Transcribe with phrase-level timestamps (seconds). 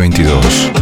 [0.00, 0.79] 2022.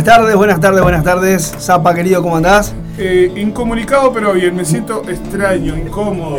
[0.00, 1.54] Buenas tardes, buenas tardes, buenas tardes.
[1.60, 2.72] Zapa, querido, ¿cómo andás?
[2.96, 6.38] Eh, incomunicado, pero bien, me siento extraño, incómodo,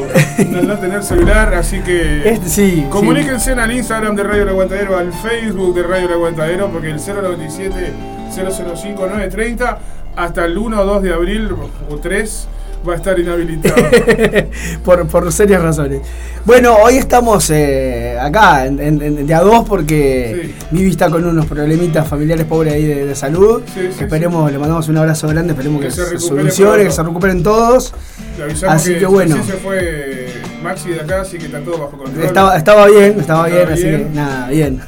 [0.50, 2.88] no, no tener celular, así que Este, sí.
[2.90, 6.98] comuníquense al Instagram de Radio El Aguantadero, al Facebook de Radio El Aguantadero, porque el
[7.00, 7.94] 097
[8.34, 9.78] 005 930
[10.16, 11.50] hasta el 1 o 2 de abril
[11.88, 12.48] o 3
[12.90, 13.76] va a estar inhabilitado.
[13.76, 14.78] sí.
[14.84, 16.02] por, por serias razones.
[16.44, 20.66] Bueno, hoy estamos eh, acá en, en- de a dos porque Sí.
[20.72, 23.62] Vivi está con unos problemitas familiares pobres ahí de, de salud.
[23.74, 27.04] Sí, sí, esperemos, le mandamos un abrazo grande, esperemos que, Que se solucione, que se
[27.04, 27.94] recuperen todos.
[28.68, 29.36] Así que, que bueno.
[29.36, 32.24] sí se fue Maxi de acá, así que está todo bajo control.
[32.26, 34.82] Estaba, estaba bien, estaba, Estaba bien, así que nada, bien.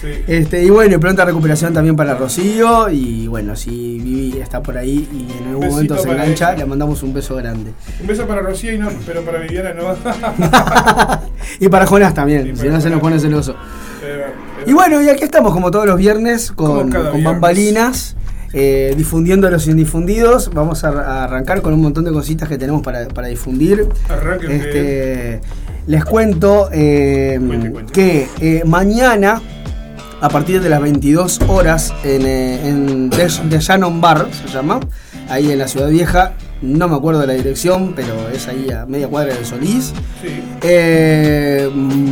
[0.00, 0.08] Sí.
[0.26, 2.88] Este, y bueno, pronta recuperación también para Rocío.
[2.90, 7.14] Y bueno, si Vivi está por ahí y algún momento se engancha, le mandamos un
[7.14, 7.72] beso grande.
[8.00, 9.94] Un beso para Rocío, y no, pero para Viviana no.
[11.60, 13.54] y para Jonás también, si no se nos pone celoso.
[14.04, 14.26] Eh,
[14.66, 17.24] Y bueno, y aquí estamos como todos los viernes con, con viernes.
[17.24, 18.16] bambalinas,
[18.52, 20.50] eh, difundiendo los indifundidos.
[20.52, 23.86] Vamos a, a arrancar con un montón de cositas que tenemos para, para difundir.
[24.08, 25.40] Arranquen de- Este,
[25.86, 27.92] les cuento eh, Cuente, cuente.
[27.92, 29.40] que eh, mañana,
[30.20, 34.78] a partir de las 22 horas, en, en The, The Shannon Bar, se llama,
[35.28, 38.86] ahí en la Ciudad Vieja, no me acuerdo de la dirección, pero es ahí a
[38.86, 39.92] media cuadra de Solís.
[40.22, 40.28] Sí.
[40.62, 41.68] Eh,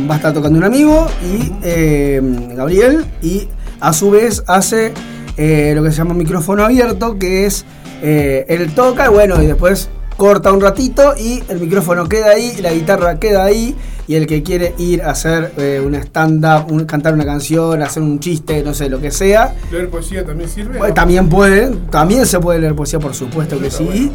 [0.09, 2.21] va a estar tocando un amigo y eh,
[2.53, 3.47] Gabriel y
[3.79, 4.93] a su vez hace
[5.37, 7.65] eh, lo que se llama micrófono abierto que es
[8.01, 9.89] él toca y bueno y después
[10.21, 13.75] corta un ratito y el micrófono queda ahí la guitarra queda ahí
[14.07, 17.81] y el que quiere ir a hacer eh, una stand up un- cantar una canción
[17.81, 20.91] hacer un chiste no sé lo que sea ¿Leer poesía también sirve?
[20.91, 23.83] también puede, también se puede leer poesía, por supuesto que sí.
[23.83, 24.11] bueno.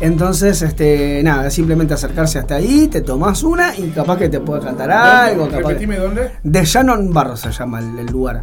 [0.00, 4.62] Entonces, este, nada, simplemente acercarse hasta ahí, te tomas una y capaz que te puede
[4.62, 5.04] cantar ¿Dónde?
[5.44, 5.48] algo.
[5.50, 6.30] Capaz Repetime dónde.
[6.42, 8.42] de Shannon Barro se llama el, el lugar.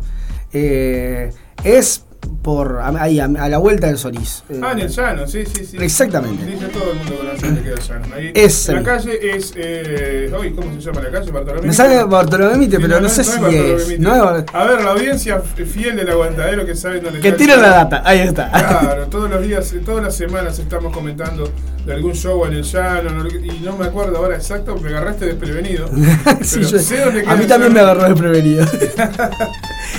[0.53, 1.31] Eh,
[1.63, 2.03] es
[2.47, 4.41] por ahí, a, a la vuelta del Solís.
[4.50, 5.75] Eh, Ah, en el llano, sí, sí, sí.
[5.81, 6.46] Exactamente.
[6.46, 8.16] Dice todo el mundo conoce donde queda el llano.
[8.16, 9.52] Ahí, Ese la calle es.
[9.58, 11.30] Eh, hoy, ¿Cómo se llama la calle?
[11.30, 11.68] Bartolomé.
[11.68, 14.00] Me sale Bartolomé Mitre, Sí, pero no, sé es si es.
[14.00, 17.68] No es A ver, la audiencia fiel del aguantadero que sabe dónde que tira la
[17.69, 18.50] data, ahí está.
[18.50, 21.52] Claro, todos los días, todas las semanas estamos comentando
[21.85, 25.25] de algún show en el llano no- y no me acuerdo ahora exacto, me agarraste
[25.25, 25.90] desprevenido.
[26.41, 28.66] Sí, yo- sé dónde a mí también me agarró desprevenido.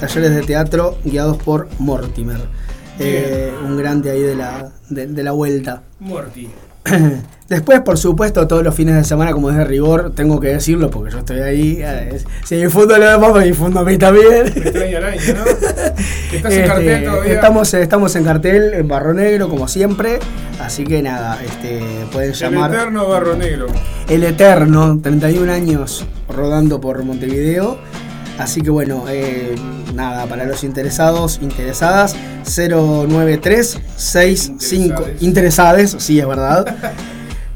[0.00, 2.40] Talleres de teatro guiados por Mortimer.
[2.98, 5.82] Eh, un grande ahí de la, de, de la vuelta.
[6.00, 6.48] Morty.
[7.48, 10.88] Después, por supuesto, todos los fines de semana, como es de rigor, tengo que decirlo
[10.88, 11.78] porque yo estoy ahí.
[11.82, 14.44] eh, Si difundo lo demás, me difundo a mí también.
[14.44, 15.44] Me extraña el año, ¿no?
[16.32, 17.32] ¿Estás en Este, cartel todavía?
[17.34, 20.20] Estamos, estamos en cartel, en Barro Negro, como siempre.
[20.60, 21.80] Así que nada, este,
[22.12, 22.72] pueden El llamar.
[22.72, 23.66] eterno barro negro.
[24.08, 27.78] El Eterno, 31 años rodando por Montevideo.
[28.40, 29.54] Así que bueno, eh,
[29.94, 32.16] nada, para los interesados, interesadas,
[32.46, 35.94] 093 65 Interesades.
[35.98, 36.64] sí es verdad.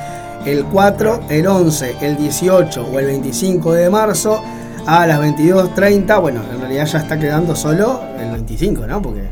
[0.47, 4.43] el 4, el 11, el 18 o el 25 de marzo
[4.87, 6.21] a las 22.30.
[6.21, 9.01] Bueno, en realidad ya está quedando solo el 25, ¿no?
[9.03, 9.29] Porque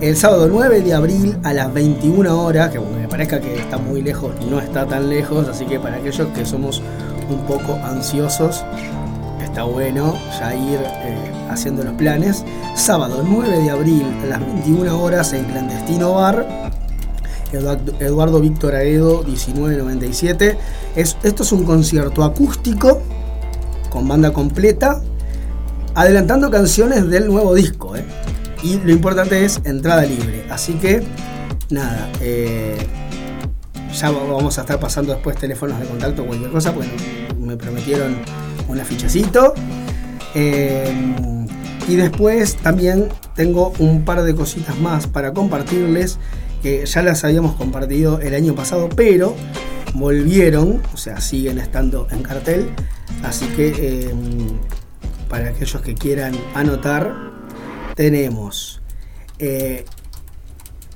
[0.00, 4.00] el sábado 9 de abril a las 21 horas, que me parezca que está muy
[4.00, 6.82] lejos, no está tan lejos, así que para aquellos que somos
[7.28, 8.64] un poco ansiosos,
[9.44, 12.44] está bueno ya ir eh, haciendo los planes.
[12.76, 16.46] Sábado 9 de abril a las 21 horas en Clandestino Bar.
[17.52, 20.58] Eduardo, Víctor Aedo 1997.
[20.96, 23.00] Es, esto es un concierto acústico
[23.90, 25.00] con banda completa,
[25.94, 27.96] adelantando canciones del nuevo disco.
[27.96, 28.04] ¿eh?
[28.62, 30.44] Y lo importante es entrada libre.
[30.50, 31.02] Así que,
[31.70, 32.76] nada, eh,
[33.94, 36.90] ya vamos a estar pasando después teléfonos de contacto o cualquier cosa, porque
[37.38, 38.16] me prometieron
[38.68, 39.54] un afichecito.
[40.34, 40.92] Eh,
[41.88, 46.18] y después también tengo un par de cositas más para compartirles
[46.62, 49.34] que ya las habíamos compartido el año pasado, pero
[49.94, 52.70] volvieron, o sea, siguen estando en cartel.
[53.22, 54.14] Así que eh,
[55.28, 57.14] para aquellos que quieran anotar,
[57.94, 58.80] tenemos
[59.38, 59.84] eh,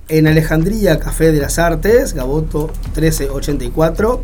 [0.08, 4.22] en Alejandría Café de las Artes, Gaboto 1384.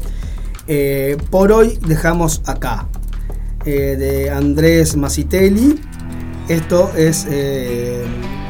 [0.71, 2.89] Eh, por hoy dejamos acá,
[3.69, 5.81] de Andrés Masitelli.
[6.49, 7.27] Esto es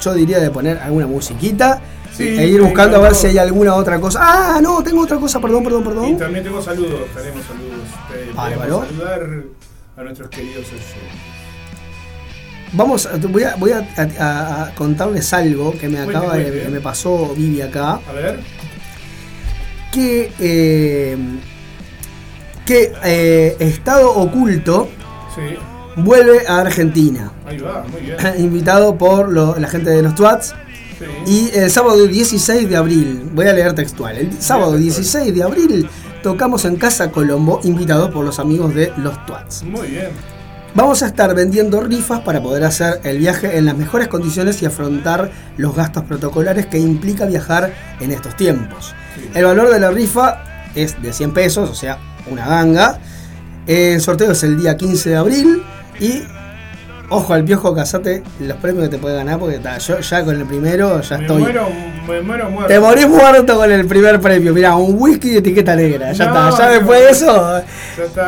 [0.00, 1.80] yo diría de poner alguna musiquita
[2.18, 4.18] e ir buscando a ver si hay alguna otra cosa.
[4.20, 6.08] Ah, no, tengo otra cosa, perdón, perdón, perdón.
[6.08, 7.86] Y también tengo saludos, tenemos saludos.
[8.14, 9.44] Eh, saludar
[9.96, 10.66] a nuestros queridos
[12.72, 17.60] Vamos, voy, a, voy a, contarles algo que me acaba de, que me pasó Vivi
[17.60, 18.00] acá.
[18.08, 18.40] A ver.
[19.90, 21.16] Que eh,
[22.64, 24.88] que Estado Oculto
[25.34, 25.56] sí
[25.96, 27.32] vuelve a Argentina.
[27.46, 28.16] Ahí va, muy bien.
[28.38, 30.54] Invitado por la gente de los Twats.
[31.26, 35.88] Y el sábado 16 de abril, voy a leer textual, el sábado 16 de abril
[36.22, 39.64] tocamos en Casa Colombo, invitados por los amigos de los Twats.
[39.64, 40.10] Muy bien.
[40.74, 44.66] Vamos a estar vendiendo rifas para poder hacer el viaje en las mejores condiciones y
[44.66, 48.94] afrontar los gastos protocolares que implica viajar en estos tiempos.
[49.34, 51.98] El valor de la rifa es de 100 pesos, o sea,
[52.30, 52.98] una ganga.
[53.66, 55.62] El sorteo es el día 15 de abril.
[56.00, 56.22] Y
[57.10, 60.46] ojo al piojo, casate los premios que te puede ganar, porque yo ya con el
[60.46, 61.42] primero ya me estoy.
[61.42, 61.68] Muero,
[62.08, 62.68] me muero muerto.
[62.68, 64.54] Te morís muerto con el primer premio.
[64.54, 66.12] Mirá, un whisky de etiqueta negra.
[66.12, 66.50] Ya está.
[66.56, 67.62] Ya después de eso.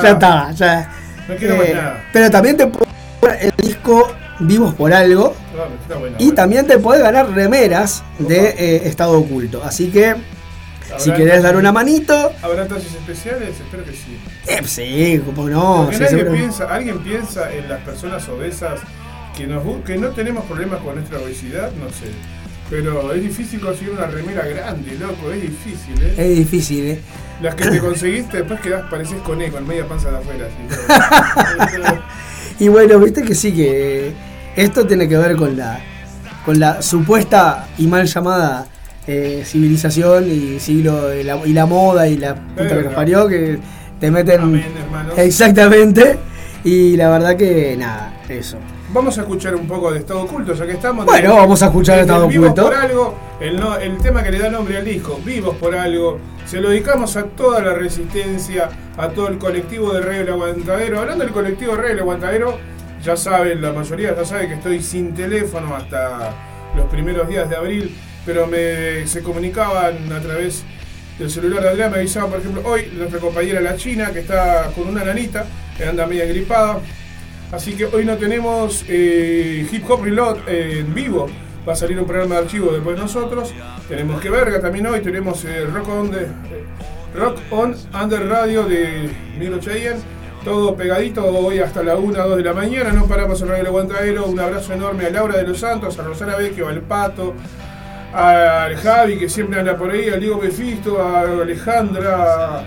[0.02, 0.52] Ya está.
[0.52, 2.04] Ya No quiero más eh, nada.
[2.12, 5.34] Pero también te ganar el disco Vivos por Algo.
[5.52, 9.62] Claro, está bueno, y también te puede ganar remeras de eh, Estado Oculto.
[9.64, 10.16] Así que
[10.98, 12.32] si querés dar una manito.
[12.42, 13.50] ¿Habrá talles especiales?
[13.60, 14.18] Espero que sí.
[14.46, 15.88] Eh, sí, como no.
[15.90, 18.80] Porque piensa, alguien piensa en las personas obesas
[19.36, 22.06] que, nos, que no tenemos problemas con nuestra obesidad, no sé.
[22.70, 26.14] Pero es difícil conseguir una remera grande, loco, es difícil, ¿eh?
[26.16, 27.00] Es difícil, ¿eh?
[27.40, 30.48] Las que te conseguiste después quedás, pareces con E, con media panza de afuera.
[32.60, 34.12] Y bueno, viste que sí, que
[34.54, 35.80] esto tiene que ver con la,
[36.44, 38.66] con la supuesta y mal llamada
[39.08, 43.26] eh, civilización y siglo y la, y la moda y la puta que nos parió
[43.26, 43.58] que
[43.98, 44.72] te meten Amén,
[45.16, 46.16] exactamente.
[46.62, 48.58] Y la verdad que nada eso
[48.94, 51.04] Vamos a escuchar un poco de Estado Oculto, ya que estamos.
[51.04, 52.62] Bueno, desde- vamos a escuchar Estado Vivos Oculto.
[52.70, 56.18] por algo, el, no- el tema que le da nombre al disco, Vivos por algo.
[56.46, 61.00] Se lo dedicamos a toda la resistencia, a todo el colectivo de Radio El Aguantadero.
[61.00, 62.58] Hablando del colectivo de Radio El Aguantadero,
[63.02, 66.30] ya saben, la mayoría ya sabe que estoy sin teléfono hasta
[66.76, 70.62] los primeros días de abril, pero me, se comunicaban a través
[71.18, 74.70] del celular de Adrián, me avisaban, por ejemplo, hoy nuestra compañera la China, que está
[74.74, 75.44] con una nanita,
[75.76, 76.78] que anda media gripada,
[77.54, 81.28] Así que hoy no tenemos eh, Hip Hop Reload eh, en vivo.
[81.66, 83.54] Va a salir un programa de archivo después de nosotros.
[83.88, 85.00] Tenemos que verga también hoy.
[85.00, 86.26] Tenemos eh, Rock, on eh,
[87.14, 89.08] Rock On Under Radio de
[89.38, 90.00] Milo Cheyenne.
[90.44, 92.92] Todo pegadito hoy hasta la 1, 2 de la mañana.
[92.92, 94.26] No paramos en Radio Aguantadero.
[94.26, 97.34] Un abrazo enorme a Laura de los Santos, a Rosana Vecchio, al Pato,
[98.12, 102.64] al Javi que siempre anda por ahí, al Diego Befisto, a Alejandra,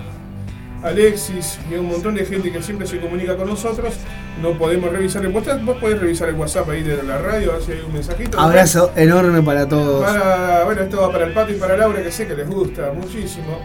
[0.82, 3.94] Alexis y un montón de gente que siempre se comunica con nosotros.
[4.40, 5.64] No podemos revisar el WhatsApp.
[5.64, 8.38] Vos podés revisar el WhatsApp ahí de la radio, a ver si hay un mensajito.
[8.38, 12.12] abrazo enorme para todos Para, bueno, esto va para el Pato y para Laura, que
[12.12, 13.58] sé que les gusta muchísimo.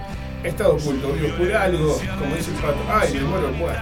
[0.44, 2.80] Estado oculto, vivo por algo, como dice el Pato.
[2.90, 3.82] Ay, me muero muerto.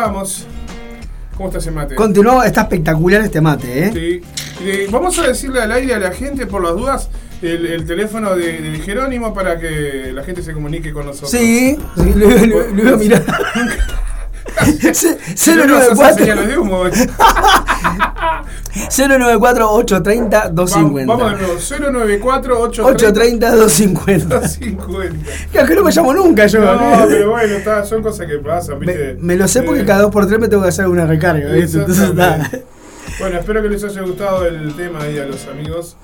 [0.00, 0.46] Bueno, continuamos.
[1.36, 1.94] ¿Cómo está ese mate?
[1.94, 3.90] Continuó, está espectacular este mate, ¿eh?
[3.92, 4.64] Sí.
[4.64, 7.08] Eh, vamos a decirle al aire a la gente, por las dudas,
[7.40, 11.30] el, el teléfono de, de Jerónimo para que la gente se comunique con nosotros.
[11.30, 13.24] Sí, sí, lo, lo- lo iba a mirar.
[14.94, 17.59] C- Si no nos hace señales 094
[18.96, 19.18] de humo.
[19.18, 21.12] 094 830 250.
[21.14, 21.60] Vamos de nuevo.
[21.60, 24.48] 094 830 250.
[24.48, 25.16] 50.
[25.52, 26.60] Claro que no me llamo nunca yo.
[26.60, 29.16] No, pero bueno, está, son cosas que pasan, me, ¿viste?
[29.20, 31.52] me lo sé porque Eh, cada dos por tres me tengo que hacer una recarga.
[31.52, 31.78] ¿viste?
[31.78, 32.50] Entonces está.
[33.18, 35.96] Bueno, espero que les haya gustado el tema ahí a los amigos.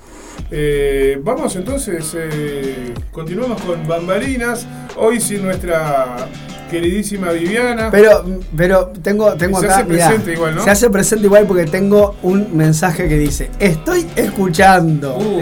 [0.51, 4.67] Eh, vamos entonces, eh, continuamos con Bambalinas.
[4.97, 6.27] Hoy sin nuestra
[6.67, 7.89] queridísima Viviana.
[7.91, 8.23] Pero,
[8.55, 9.75] pero tengo, tengo Se acá.
[9.77, 10.63] hace mirá, presente igual, ¿no?
[10.63, 15.17] Se hace presente igual porque tengo un mensaje que dice: Estoy escuchando.
[15.17, 15.41] Uh.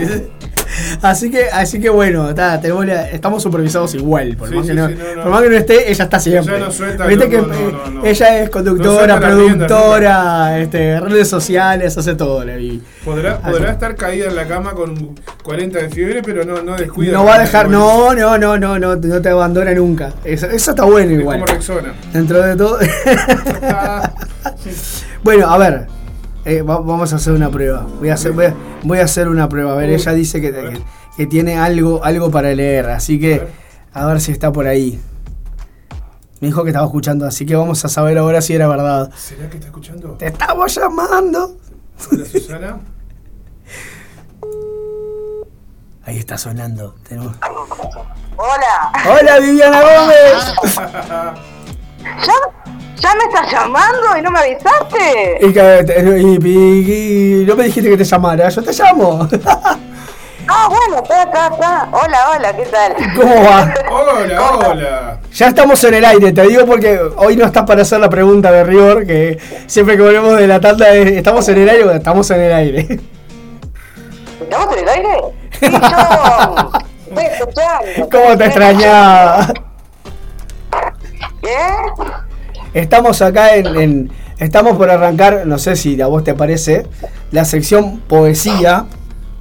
[1.01, 4.35] Así que, así que bueno, está, tenemos la- estamos supervisados igual.
[4.37, 5.21] Por, Sí, más sí, que no, sí, no, no.
[5.23, 6.55] por más que no esté, ella está siempre.
[6.57, 7.43] Ella no suelta, Viste que
[8.03, 12.81] ella es conductora, productora, este, redes sociales, hace todo la Vivi.
[13.03, 17.13] Podrá, podrá estar caída en la cama con 40 de fiebre, pero no, no descuida.
[17.13, 20.13] No va a dejar, no, no, no, no, no, no te abandona nunca.
[20.23, 21.39] Eso, eso está bueno Es igual.
[21.39, 21.93] como Rexona.
[22.13, 22.79] Dentro de todo.
[25.23, 25.87] Bueno, a ver,
[26.45, 27.85] eh, va- vamos a hacer una prueba.
[27.99, 29.73] Voy a hacer, voy a, voy a hacer una prueba.
[29.73, 30.81] A ver, ella dice que, que,
[31.17, 33.45] que tiene algo, algo para leer, así que
[33.93, 34.99] a ver si está por ahí.
[36.41, 39.09] Me dijo que estaba escuchando, así que vamos a saber ahora si era verdad.
[39.15, 40.09] ¿Será que está escuchando?
[40.13, 41.57] Te estamos llamando.
[42.11, 42.79] Hola, Susana.
[46.05, 46.93] Ahí está sonando.
[47.07, 47.35] Tenemos-
[48.37, 48.91] Hola.
[49.09, 50.53] Hola Viviana Gómez.
[52.95, 55.37] ¿Ya, ¿Ya me estás llamando y no me avisaste?
[55.41, 59.27] Y, que- te- y- y- y no me dijiste que te llamara, yo te llamo.
[60.47, 61.89] Ah, bueno, está, está, está.
[61.91, 62.93] Hola, hola, ¿qué tal?
[63.15, 63.73] ¿Cómo va?
[63.91, 65.19] Hola, hola.
[65.33, 68.51] Ya estamos en el aire, te digo porque hoy no estás para hacer la pregunta
[68.51, 71.91] de rigor, que siempre que volvemos de la tanda es, ¿estamos en el aire o
[71.93, 72.99] estamos en el aire?
[74.39, 75.17] ¿Estamos en el aire?
[75.59, 76.71] Sí, yo.
[77.09, 78.09] Estoy escuchando.
[78.11, 79.47] ¿Cómo te extrañaba?
[81.41, 81.57] ¿Qué?
[82.75, 86.85] Estamos acá en, en- Estamos por arrancar, no sé si a vos te parece,
[87.31, 88.85] la sección poesía,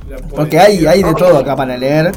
[0.09, 2.13] La porque hay, hay de todo acá para leer.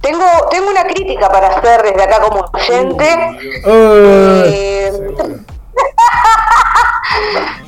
[0.00, 3.08] Tengo, tengo una crítica para hacer desde acá como oyente.
[3.64, 5.26] Eh, Eh, Seguro.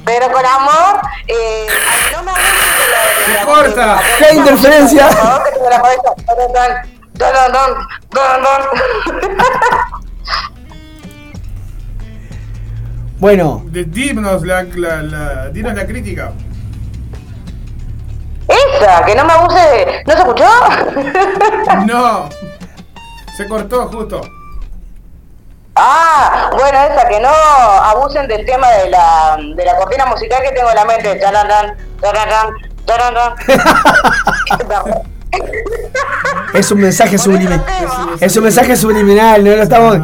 [0.04, 1.66] pero con amor, eh,
[2.12, 4.00] no me ¡Se corta!
[4.18, 5.06] ¡Qué interferencia!
[5.10, 6.02] Por favor, que tengo la cabeza.
[6.26, 6.72] Don, don,
[7.14, 7.32] don,
[8.10, 8.60] don, don,
[13.18, 16.32] bueno, De- Dinos la, la, la, dinos la crítica.
[18.48, 20.02] Esa, que no me abuse de...
[20.06, 20.46] ¿No se escuchó?
[21.86, 22.28] No.
[23.36, 24.20] Se cortó justo.
[25.76, 30.50] ah, bueno, esa, que no abusen del tema de la, de la cortina musical que
[30.52, 31.14] tengo en la mente.
[31.16, 32.50] Tararán, tararán,
[32.86, 33.34] tararán.
[36.54, 37.64] Es un mensaje subliminal.
[38.20, 39.98] Es un mensaje subliminal, no lo estamos.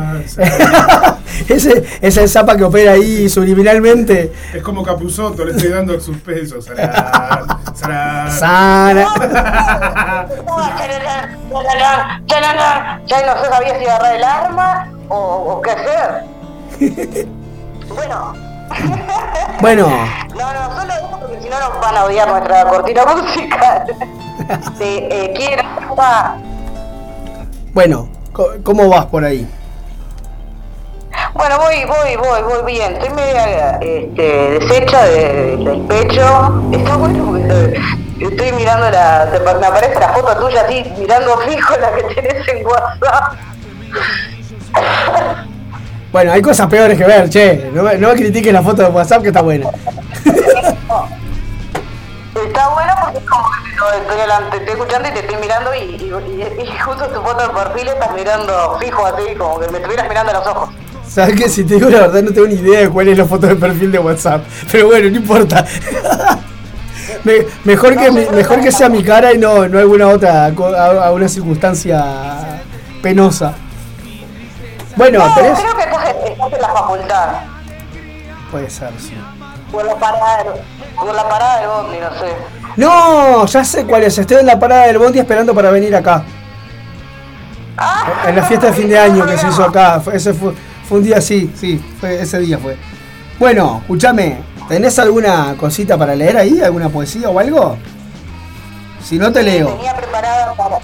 [1.49, 4.33] Ese es el zapa que opera ahí subliminalmente.
[4.53, 6.61] Es como Capuzoto, le estoy dando suspenso.
[6.63, 6.95] Sarán.
[7.75, 9.07] Sana.
[9.15, 13.07] Tararán, tararán, tararán.
[13.07, 16.25] Ya no sé sabía si agarrar el arma o, o qué hacer.
[17.95, 18.35] Bueno,
[19.61, 23.85] Bueno, no, no, solo eso porque si no nos van a odiar nuestra cortina musical.
[24.79, 25.63] Sí, eh, quiero...
[27.73, 28.09] bueno,
[28.65, 29.49] ¿cómo vas por ahí?
[31.35, 32.93] Bueno, voy, voy, voy, voy bien.
[32.95, 36.69] Estoy media este, deshecha de- del pecho.
[36.73, 37.81] Está bueno porque estoy,
[38.33, 39.31] estoy mirando la.
[39.31, 43.35] te- me aparece la foto tuya así, mirando fijo la que tenés en WhatsApp.
[46.15, 47.73] Bueno, hay cosas peores que ver, che.
[47.75, 49.67] No, me- no critiques la foto de WhatsApp que está buena.
[52.47, 55.37] Está bueno porque es como que te, estoy, delante- te estoy escuchando y te estoy
[55.41, 59.69] mirando y, y- y- justo tu foto de perfil estás mirando fijo así, como que
[59.73, 60.69] me estuvieras mirando a los ojos.
[61.09, 63.25] Sabes que si te digo la verdad no tengo ni idea de cuál es la
[63.25, 64.45] foto de perfil de WhatsApp.
[64.71, 65.67] Pero bueno, no importa.
[67.25, 71.07] Me- mejor, que, mejor que sea mi cara y no, no alguna otra, co- a,
[71.09, 72.61] a una circunstancia
[73.03, 73.55] penosa.
[74.97, 75.59] Bueno, No, tenés.
[75.59, 77.29] creo que estás, en la facultad.
[78.51, 79.15] Puede ser, sí.
[79.79, 80.45] En la parada,
[81.01, 82.35] en la parada de Bondi, no sé.
[82.77, 84.17] No, ya sé cuál es.
[84.19, 86.23] Estoy en la parada del Bondi esperando para venir acá.
[87.77, 90.01] Ah, En la fiesta de fin de año que se hizo acá.
[90.13, 90.53] Ese fue,
[90.89, 92.77] fue un día así, sí, fue, ese día fue.
[93.39, 96.61] Bueno, escúchame, ¿tenés alguna cosita para leer ahí?
[96.61, 97.77] ¿Alguna poesía o algo?
[99.03, 99.69] Si no te leo.
[99.75, 100.79] Tenía preparada para.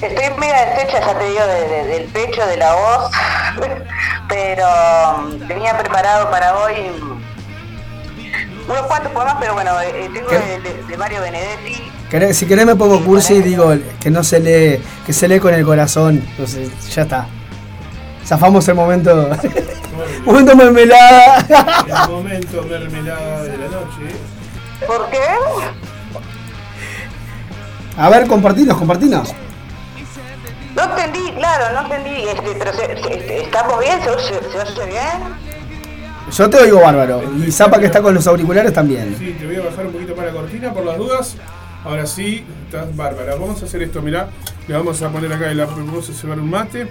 [0.00, 3.10] Estoy media deshecha, ya te digo, de- de- del pecho, de la voz.
[4.28, 4.66] pero
[5.22, 6.74] mm, tenía preparado para hoy
[8.68, 11.82] unos cuantos poemas, pero bueno, eh, eh, tengo de, de- de Mario Benedetti.
[12.32, 15.52] Si querés me pongo cursi y digo que no se lee, que se lee con
[15.52, 16.22] el corazón.
[16.30, 17.26] Entonces, ya está.
[18.24, 19.30] Zafamos el momento.
[20.24, 21.38] momento mermelada.
[21.86, 24.14] El momento mermelada de la noche.
[24.86, 25.18] ¿Por qué?
[27.98, 29.34] A ver, compartinos, compartinos.
[30.78, 34.00] No entendí, claro, no entendí, este, pero se- se- este, ¿estamos bien?
[34.02, 35.48] ¿Se oye, se oye bien?
[36.30, 37.22] Yo te oigo bárbaro.
[37.44, 39.16] Y Zapa que está con los auriculares también.
[39.18, 41.36] Sí, te voy a bajar un poquito para la cortina por las dudas.
[41.84, 43.34] Ahora sí, estás bárbara.
[43.34, 44.28] Vamos a hacer esto, mirá.
[44.68, 46.86] Le vamos a poner acá el vamos a cebar un mate.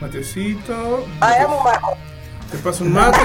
[0.00, 1.04] Matecito.
[1.20, 1.96] Ah, dame un bajo.
[2.52, 3.18] Te paso un mate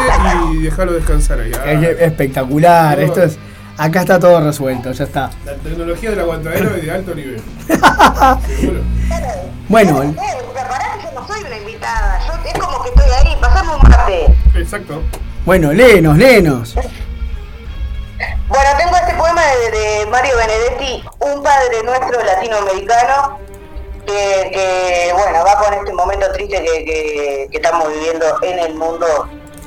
[0.53, 1.51] y déjalo descansar ahí.
[1.53, 2.99] Ah, Es espectacular.
[2.99, 3.37] Esto es.
[3.83, 5.31] Acá está todo resuelto, ya está.
[5.43, 7.41] La tecnología del aguantadero es de alto nivel.
[8.47, 8.81] Seguro.
[9.69, 10.13] Bueno, Eh,
[10.53, 13.89] prepará que yo no soy una invitada, yo, es como que estoy ahí, pasame un
[13.89, 14.25] mate.
[14.55, 15.01] Exacto.
[15.45, 16.75] bueno, léenos, léenos.
[16.75, 23.39] Bueno, tengo este poema de, de Mario Benedetti, un padre nuestro latinoamericano,
[24.05, 28.75] que, que, bueno, va con este momento triste que, que- que estamos viviendo en el
[28.75, 29.07] mundo,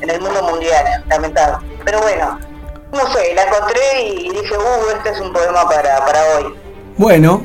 [0.02, 1.66] en el mundo mundial, lamentable.
[1.84, 2.38] Pero bueno,
[2.92, 6.54] no sé, la encontré y dije, uh, este es un poema para, para hoy.
[6.96, 7.44] Bueno,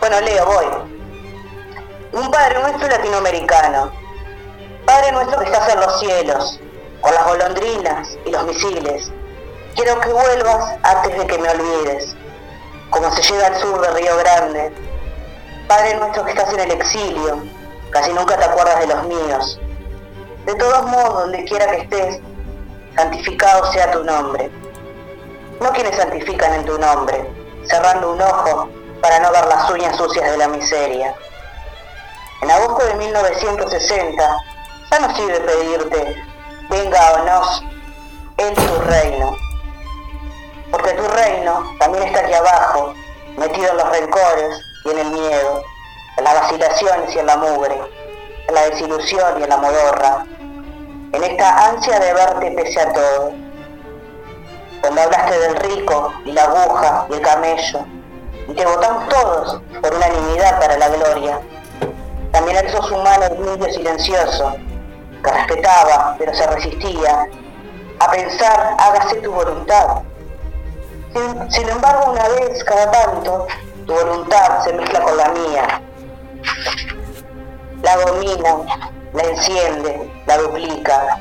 [0.00, 0.66] Bueno, Leo, voy.
[2.12, 3.92] Un Padre nuestro latinoamericano.
[4.86, 6.60] Padre nuestro que estás en los cielos,
[7.02, 9.12] con las golondrinas y los misiles.
[9.76, 12.16] Quiero que vuelvas antes de que me olvides,
[12.88, 14.72] como se llega al sur de Río Grande.
[15.68, 17.44] Padre nuestro que estás en el exilio,
[17.90, 19.60] casi nunca te acuerdas de los míos.
[20.46, 22.20] De todos modos, donde quiera que estés,
[22.96, 24.50] santificado sea tu nombre.
[25.60, 27.30] No quienes santifican en tu nombre,
[27.68, 28.68] cerrando un ojo
[29.02, 31.14] para no ver las uñas sucias de la miseria.
[32.42, 34.36] En agosto de 1960,
[34.90, 36.24] ya no sirve pedirte,
[36.70, 37.42] venga o no,
[38.38, 39.36] en tu reino.
[40.70, 42.94] Porque tu reino también está aquí abajo,
[43.36, 45.62] metido en los rencores y en el miedo,
[46.16, 47.78] en las vacilaciones y en la mugre,
[48.52, 50.26] la desilusión y en la modorra,
[51.12, 53.32] en esta ansia de verte pese a todo
[54.80, 57.80] cuando hablaste del rico y la aguja y el camello,
[58.48, 61.40] y te votamos todos por unanimidad para la gloria.
[62.32, 64.56] También el sos humano limpio silencioso,
[65.22, 67.28] que respetaba pero se resistía
[67.98, 70.02] a pensar, hágase tu voluntad.
[71.50, 73.46] Sin embargo, una vez cada tanto,
[73.86, 75.82] tu voluntad se mezcla con la mía.
[77.82, 78.56] La domina,
[79.12, 81.18] la enciende, la duplica.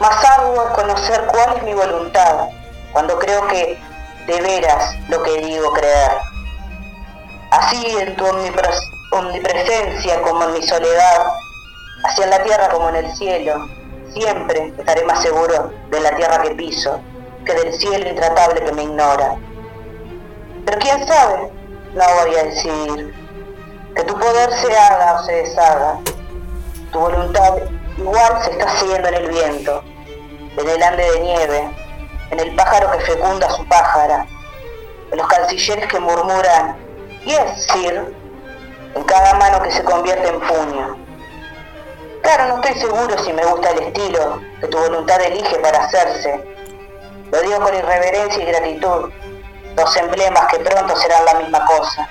[0.00, 2.48] Más arduo es conocer cuál es mi voluntad,
[2.92, 3.78] cuando creo que
[4.26, 6.12] de veras lo que digo creer.
[7.50, 11.26] Así en tu omnipres- omnipresencia como en mi soledad,
[12.04, 13.68] así en la tierra como en el cielo,
[14.12, 17.00] siempre estaré más seguro de la tierra que piso
[17.44, 19.36] que del cielo intratable que me ignora.
[20.64, 21.52] Pero quién sabe,
[21.94, 23.23] no voy a decidir,
[23.94, 25.98] que tu poder se haga o se deshaga,
[26.92, 27.54] tu voluntad
[27.96, 29.82] igual se está siguiendo en el viento,
[30.56, 31.70] en el ande de nieve,
[32.30, 34.26] en el pájaro que fecunda su pájara,
[35.12, 36.76] en los cancilleres que murmuran,
[37.24, 38.14] yes, sir,
[38.94, 40.96] en cada mano que se convierte en puño.
[42.22, 46.42] Claro, no estoy seguro si me gusta el estilo que tu voluntad elige para hacerse.
[47.30, 49.10] Lo digo con irreverencia y gratitud,
[49.76, 52.08] dos emblemas que pronto serán la misma cosa.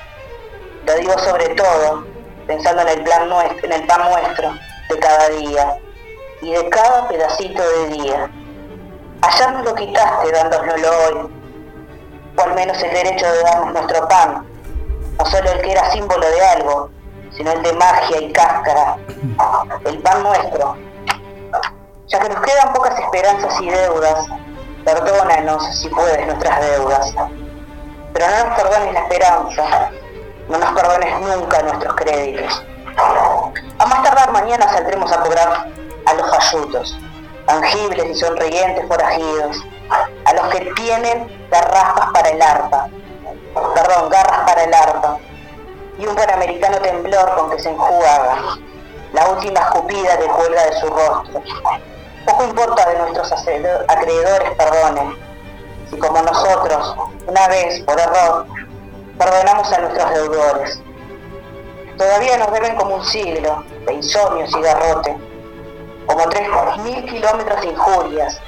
[0.85, 2.05] Lo digo sobre todo
[2.45, 4.53] pensando en el pan nuestro
[4.89, 5.77] de cada día
[6.41, 8.29] y de cada pedacito de día.
[9.21, 11.31] Ayer nos lo quitaste dándonoslo hoy,
[12.37, 14.45] o al menos el derecho de darnos nuestro pan,
[15.17, 16.89] no solo el que era símbolo de algo,
[17.31, 18.97] sino el de magia y cáscara,
[19.85, 20.75] el pan nuestro.
[22.07, 24.27] Ya que nos quedan pocas esperanzas y deudas,
[24.83, 27.13] perdónanos si puedes nuestras deudas,
[28.13, 29.91] pero no nos perdones la esperanza,
[30.49, 32.63] no nos perdones nunca nuestros créditos.
[33.79, 35.67] A más tardar mañana saldremos a cobrar
[36.05, 36.97] a los fallutos,
[37.45, 39.57] tangibles y sonrientes forajidos,
[40.25, 42.87] a los que tienen garrafas para el arpa,
[43.73, 45.17] perdón, garras para el arpa,
[45.97, 48.57] y un panamericano temblor con que se enjuaga,
[49.13, 51.41] la última escupida que cuelga de su rostro.
[52.25, 55.15] Poco importa de nuestros acreedor- acreedores perdonen,
[55.89, 56.95] si como nosotros,
[57.27, 58.45] una vez por error,
[59.17, 60.79] perdonamos a nuestros deudores.
[61.97, 65.15] Todavía nos deben como un siglo de insomnios y garrote,
[66.05, 66.47] como tres
[66.79, 68.39] mil kilómetros de injurias,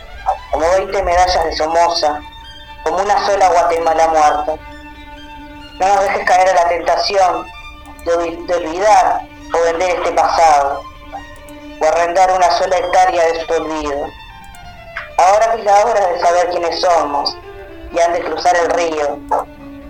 [0.51, 2.19] como 20 medallas de Somoza,
[2.83, 4.55] como una sola Guatemala muerta.
[5.79, 7.45] No nos dejes caer a la tentación
[8.05, 9.21] de, de olvidar
[9.53, 10.81] o vender este pasado,
[11.79, 14.07] o arrendar una sola hectárea de su olvido.
[15.17, 17.37] Ahora es la hora de saber quiénes somos
[17.93, 19.19] y han de cruzar el río,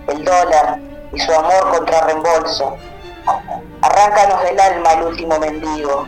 [0.08, 0.78] el dólar
[1.12, 2.76] y su amor contra reembolso.
[3.82, 6.06] Arráncanos del alma el último mendigo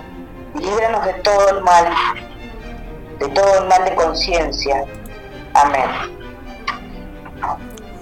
[0.55, 1.85] y líbranos de todo el mal,
[3.21, 4.85] de todo el mal de conciencia.
[5.55, 5.85] Amén.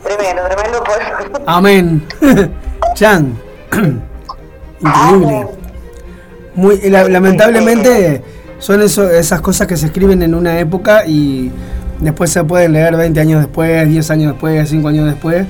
[0.02, 0.84] Tremendo, tremendo.
[1.46, 2.06] Amén.
[2.94, 3.36] Chan.
[4.80, 5.26] Increíble.
[5.36, 5.48] Amén.
[6.54, 8.22] Muy, la- lamentablemente
[8.58, 11.50] son eso- esas cosas que se escriben en una época y
[12.00, 15.46] después se pueden leer 20 años después, 10 años después, 5 años después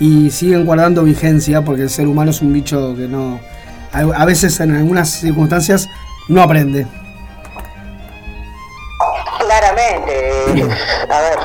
[0.00, 3.38] y siguen guardando vigencia porque el ser humano es un bicho que no...
[3.92, 5.86] A, veces en algunas circunstancias
[6.28, 6.86] no aprende.
[9.38, 10.12] Claramente,
[10.60, 10.68] eh,
[11.10, 11.38] a ver,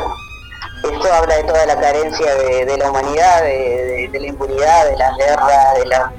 [0.84, 4.86] esto habla de toda la carencia de, de la humanidad, de, de- de la impunidad,
[4.92, 6.12] de las guerras, de la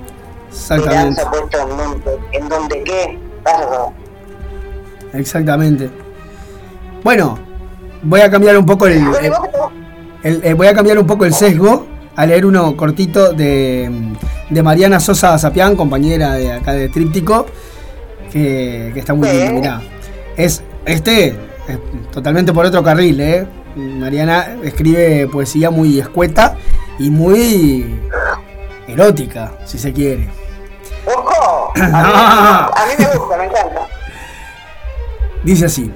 [0.50, 3.18] esperanza puesta en donde, en donde qué.
[3.44, 3.66] Pasa,
[5.12, 5.88] Exactamente.
[7.04, 7.38] Bueno,
[8.02, 9.38] voy a cambiar un poco el, el- ¿y vos
[10.22, 11.86] qué- el- eh, voy a cambiar un poco el sesgo
[12.16, 13.90] a leer uno cortito de,
[14.50, 17.46] de Mariana Sosa Sapián, compañera de acá de Tríptico,
[18.32, 19.82] que, que está muy lindo, mirá.
[20.36, 21.28] Es este
[21.68, 21.78] es
[22.12, 23.46] totalmente por otro carril, ¿eh?
[23.76, 26.56] Mariana escribe poesía muy escueta
[26.98, 27.94] y muy
[28.88, 30.28] erótica, si se quiere.
[31.06, 31.98] Ojo, a mí, No.
[31.98, 33.80] a mí me gusta, me encanta.
[35.44, 35.90] Dice así.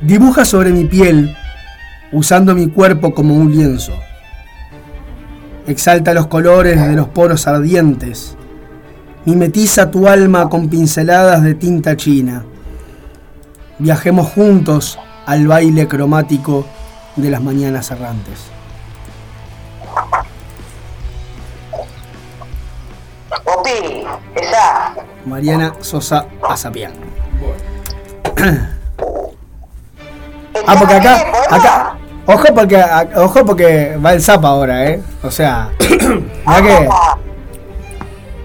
[0.00, 1.36] Dibuja sobre mi piel,
[2.10, 3.92] usando mi cuerpo como un lienzo.
[5.66, 8.36] Exalta los colores de los poros ardientes.
[9.24, 12.44] Mimetiza tu alma con pinceladas de tinta china.
[13.78, 16.66] Viajemos juntos al baile cromático
[17.16, 18.50] de las mañanas errantes.
[23.44, 24.04] Opi,
[24.34, 24.94] esa.
[25.24, 26.92] Mariana Sosa Azapián.
[30.66, 31.96] Ah, porque acá, acá,
[32.26, 35.00] ojo porque, a- ojo porque va el zapa ahora, eh.
[35.22, 35.88] O sea, que
[36.46, 37.16] Ah,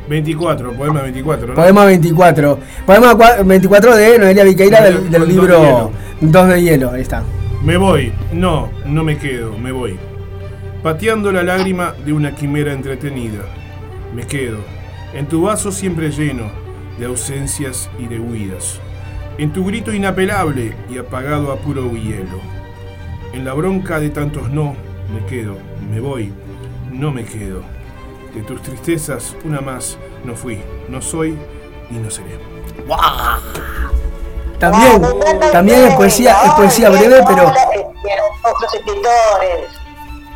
[0.09, 1.53] 24, poema 24, ¿no?
[1.55, 5.91] poema 24, poema cua- 24 de Noelia Viqueira del, del de libro hielo.
[6.21, 7.23] Dos de hielo, ahí está.
[7.63, 8.13] Me voy.
[8.31, 9.99] No, no me quedo, me voy.
[10.81, 13.41] Pateando la lágrima de una quimera entretenida.
[14.15, 14.57] Me quedo.
[15.13, 16.45] En tu vaso siempre lleno
[16.97, 18.79] de ausencias y de huidas.
[19.37, 22.39] En tu grito inapelable y apagado a puro hielo.
[23.37, 24.75] En la bronca de tantos no,
[25.13, 25.57] me quedo,
[25.91, 26.33] me voy,
[26.91, 27.61] no me quedo.
[28.33, 30.59] De tus tristezas, una más, no fui,
[30.89, 31.37] no soy
[31.91, 32.39] y no seré.
[34.57, 35.03] También,
[35.51, 39.67] también es poesía, es poesía breve, pero Otros escritores.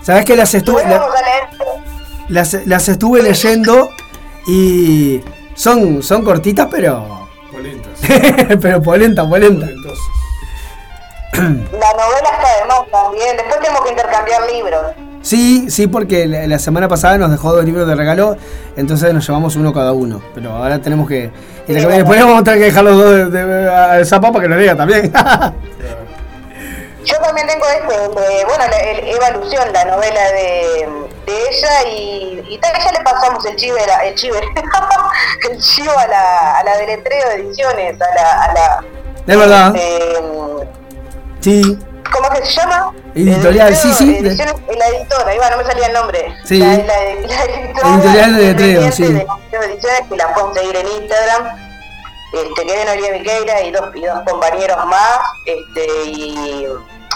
[0.04, 1.04] sabes que las estuve, la-
[2.30, 3.90] las, las estuve leyendo
[4.46, 5.22] y
[5.56, 8.00] son, son cortitas, pero Polentas.
[8.62, 9.68] pero polenta, polenta.
[11.34, 13.38] La novela está de más también.
[13.38, 14.82] Después tenemos que intercambiar libros.
[15.22, 18.38] Sí, sí, porque la, semana pasada nos dejó dos libros de regalo,
[18.76, 20.20] entonces nos llevamos uno cada uno.
[20.34, 21.30] Pero ahora tenemos que.
[21.68, 21.90] Bueno.
[21.90, 23.36] después vamos a tener que dejar los dos
[23.72, 25.14] al Zapa para que nos lea también.
[27.04, 30.88] Yo también tengo este, de, bueno, la, el- Evolución, la novela de,
[31.26, 34.40] de ella y, y tal, ya le pasamos el chive, la- el chive,
[35.50, 38.84] el chivo a la, a la de Letreo Ediciones, a la, a la
[39.26, 39.74] es verdad.
[39.76, 40.68] eh,
[41.42, 41.78] Sí,
[42.12, 42.94] ¿cómo es que se llama?
[43.16, 46.34] Editorial, sí, sí, de la editora, va, no me salía el nombre.
[46.46, 46.60] Sí.
[46.60, 49.04] La, la, la editora Editorial de Letreo, sí.
[49.04, 51.72] de Ediciones, que la pueden seguir en Instagram.
[52.34, 55.20] Este, que Noelia Viqueira y dos, y dos compañeros más.
[55.46, 56.66] Este, y,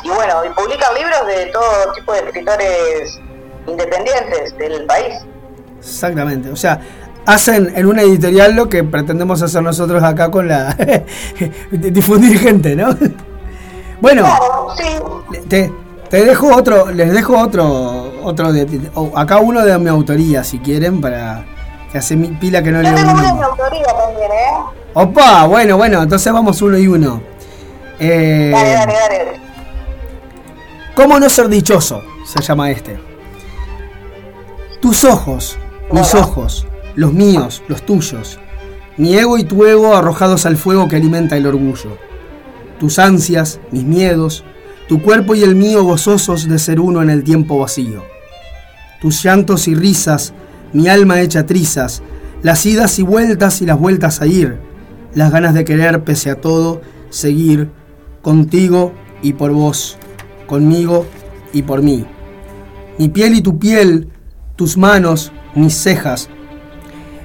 [0.04, 3.20] y bueno, y publican libros de todo tipo de escritores
[3.68, 5.16] independientes del país.
[5.80, 6.50] exactamente.
[6.50, 6.82] O sea,
[7.26, 10.76] hacen en una editorial lo que pretendemos hacer nosotros acá con la.
[11.72, 12.90] difundir gente, ¿no?
[14.06, 14.22] Bueno.
[14.22, 15.40] Claro, sí.
[15.50, 15.74] Te,
[16.12, 21.02] te dejo otro, les dejo otro, otro de, acá uno de mi autoría, si quieren,
[21.02, 21.44] para
[21.92, 24.54] que hace mi pila que no Yo leo tengo una de mi autoría también, ¿eh?
[24.94, 27.20] Opa, bueno, bueno, entonces vamos uno y uno.
[28.00, 29.42] Eh, Dale, dale, dale.
[30.96, 32.04] ¿Cómo no ser dichoso?
[32.28, 33.00] Se llama este.
[34.84, 35.58] Tus ojos,
[35.90, 38.38] mis ojos, los míos, los tuyos.
[38.98, 41.98] Mi ego y tu ego arrojados al fuego que alimenta el orgullo.
[42.80, 44.44] Tus ansias, mis miedos,
[44.88, 48.04] tu cuerpo y el mío gozosos de ser uno en el tiempo vacío.
[49.02, 50.34] Tus llantos y risas,
[50.74, 52.04] mi alma hecha trizas,
[52.42, 54.60] las idas y vueltas y las vueltas a ir,
[55.14, 57.70] las ganas de querer pese a todo, seguir
[58.22, 59.98] contigo y por vos,
[60.48, 61.06] conmigo
[61.54, 62.06] y por mí.
[62.98, 64.10] Mi piel y tu piel,
[64.56, 66.30] tus manos, mis cejas,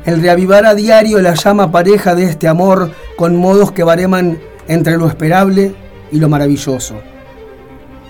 [0.05, 4.39] el reavivar a diario la llama pareja de este amor con modos que bareman
[4.71, 5.75] entre lo esperable
[6.13, 6.95] y lo maravilloso.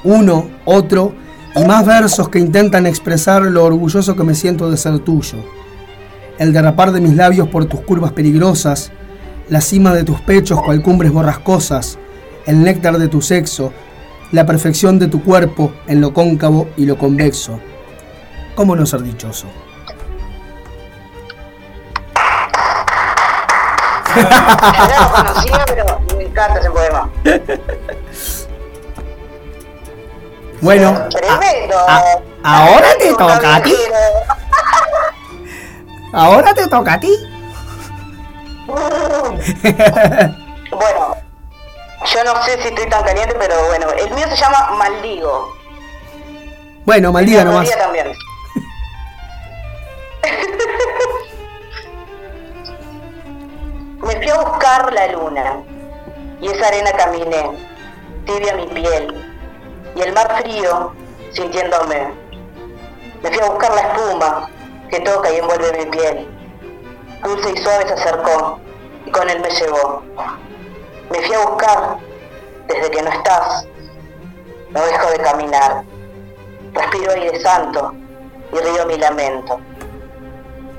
[0.05, 1.15] Uno, otro
[1.57, 5.39] y más versos que intentan expresar lo orgulloso que me siento de ser tuyo.
[6.39, 8.93] El derrapar de mis labios por tus curvas peligrosas,
[9.49, 11.99] la cima de tus pechos cual cumbres borrascosas,
[12.47, 13.73] el néctar de tu sexo,
[14.31, 17.59] la perfección de tu cuerpo en lo cóncavo y lo convexo.
[18.55, 19.47] ¿Cómo no ser dichoso?
[24.17, 27.11] No lo conocía, pero me encanta ese poema.
[30.61, 31.79] Bueno, Tremendo.
[31.89, 33.75] a- ahora te toca a ti.
[36.13, 37.13] ahora te toca a ti.
[40.71, 41.17] Bueno,
[42.15, 45.49] yo no sé si estoy tan caliente, pero bueno, el mío se llama Maldigo.
[46.85, 47.71] Bueno, maldiga nomás.
[47.71, 48.13] También.
[54.71, 55.65] La luna
[56.41, 57.59] y esa arena caminé,
[58.25, 59.13] tibia mi piel
[59.97, 60.93] y el mar frío
[61.33, 62.13] sintiéndome.
[63.21, 64.51] Me fui a buscar la espuma
[64.89, 66.29] que toca y envuelve mi piel.
[67.25, 68.61] Dulce y suave se acercó
[69.07, 70.05] y con él me llevó.
[71.11, 71.97] Me fui a buscar
[72.69, 73.67] desde que no estás.
[74.71, 75.83] No dejo de caminar.
[76.75, 77.93] Respiro aire santo
[78.53, 79.59] y río mi lamento.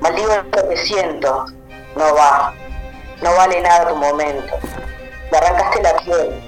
[0.00, 1.44] Maldigo lo que siento,
[1.94, 2.54] no va,
[3.22, 4.58] no vale nada tu momento.
[5.30, 6.42] Me arrancaste la piel,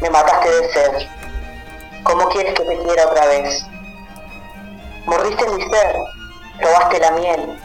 [0.00, 0.92] me mataste de sed.
[2.04, 3.66] ¿Cómo quieres que te quiera otra vez?
[5.06, 5.96] Mordiste mi ser,
[6.60, 7.58] robaste la miel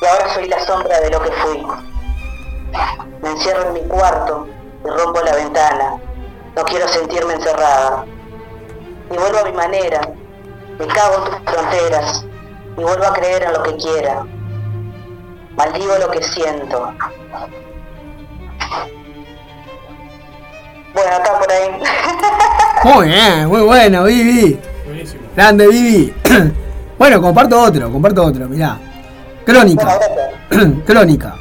[0.00, 1.66] y ahora soy la sombra de lo que fui.
[3.22, 4.48] Me encierro en mi cuarto
[4.84, 5.96] y rompo la ventana.
[6.56, 8.04] No quiero sentirme encerrada.
[9.10, 10.00] Y vuelvo a mi manera.
[10.78, 12.24] Me cago en tus fronteras
[12.76, 14.26] y vuelvo a creer en lo que quiera.
[15.56, 16.92] Maldigo lo que siento.
[20.94, 21.70] Bueno, acá por ahí.
[22.94, 24.58] Muy bien, muy bueno, Vivi.
[24.84, 25.22] Buenísimo.
[25.34, 26.14] Grande, Vivi.
[26.98, 28.78] bueno, comparto otro, comparto otro, mirá.
[29.44, 29.98] Crónica.
[30.86, 31.34] Crónica.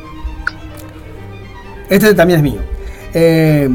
[1.89, 2.61] Este también es mío.
[3.13, 3.69] Eh,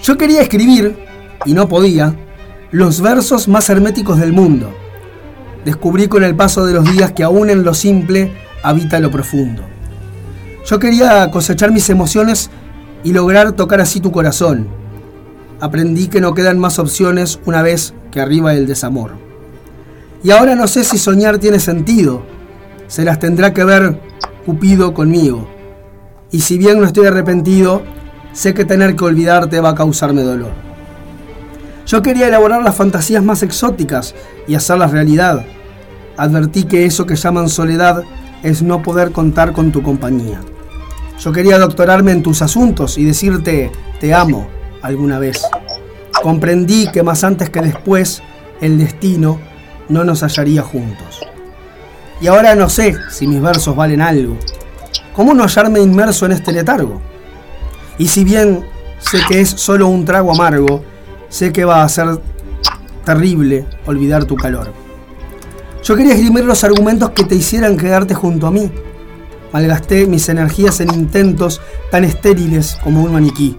[0.00, 0.96] yo quería escribir,
[1.44, 2.14] y no podía,
[2.70, 4.72] los versos más herméticos del mundo.
[5.64, 9.64] Descubrí con el paso de los días que aún en lo simple habita lo profundo.
[10.68, 12.50] Yo quería cosechar mis emociones
[13.02, 14.68] y lograr tocar así tu corazón.
[15.60, 19.12] Aprendí que no quedan más opciones una vez que arriba el desamor.
[20.22, 22.22] Y ahora no sé si soñar tiene sentido.
[22.86, 23.98] Se las tendrá que ver
[24.44, 25.48] Cupido conmigo.
[26.30, 27.80] Y si bien no estoy arrepentido,
[28.34, 30.52] sé que tener que olvidarte va a causarme dolor.
[31.86, 34.14] Yo quería elaborar las fantasías más exóticas
[34.46, 35.46] y hacerlas realidad.
[36.18, 38.02] Advertí que eso que llaman soledad
[38.42, 40.42] es no poder contar con tu compañía.
[41.20, 44.48] Yo quería doctorarme en tus asuntos y decirte te amo
[44.82, 45.42] alguna vez.
[46.22, 48.22] Comprendí que más antes que después
[48.60, 49.40] el destino
[49.88, 51.20] no nos hallaría juntos.
[52.20, 54.36] Y ahora no sé si mis versos valen algo.
[55.14, 57.00] ¿Cómo no hallarme inmerso en este letargo?
[57.98, 58.64] Y si bien
[58.98, 60.84] sé que es solo un trago amargo,
[61.28, 62.20] sé que va a ser
[63.04, 64.72] terrible olvidar tu calor.
[65.82, 68.70] Yo quería esgrimir los argumentos que te hicieran quedarte junto a mí.
[69.52, 73.56] Malgasté mis energías en intentos tan estériles como un maniquí.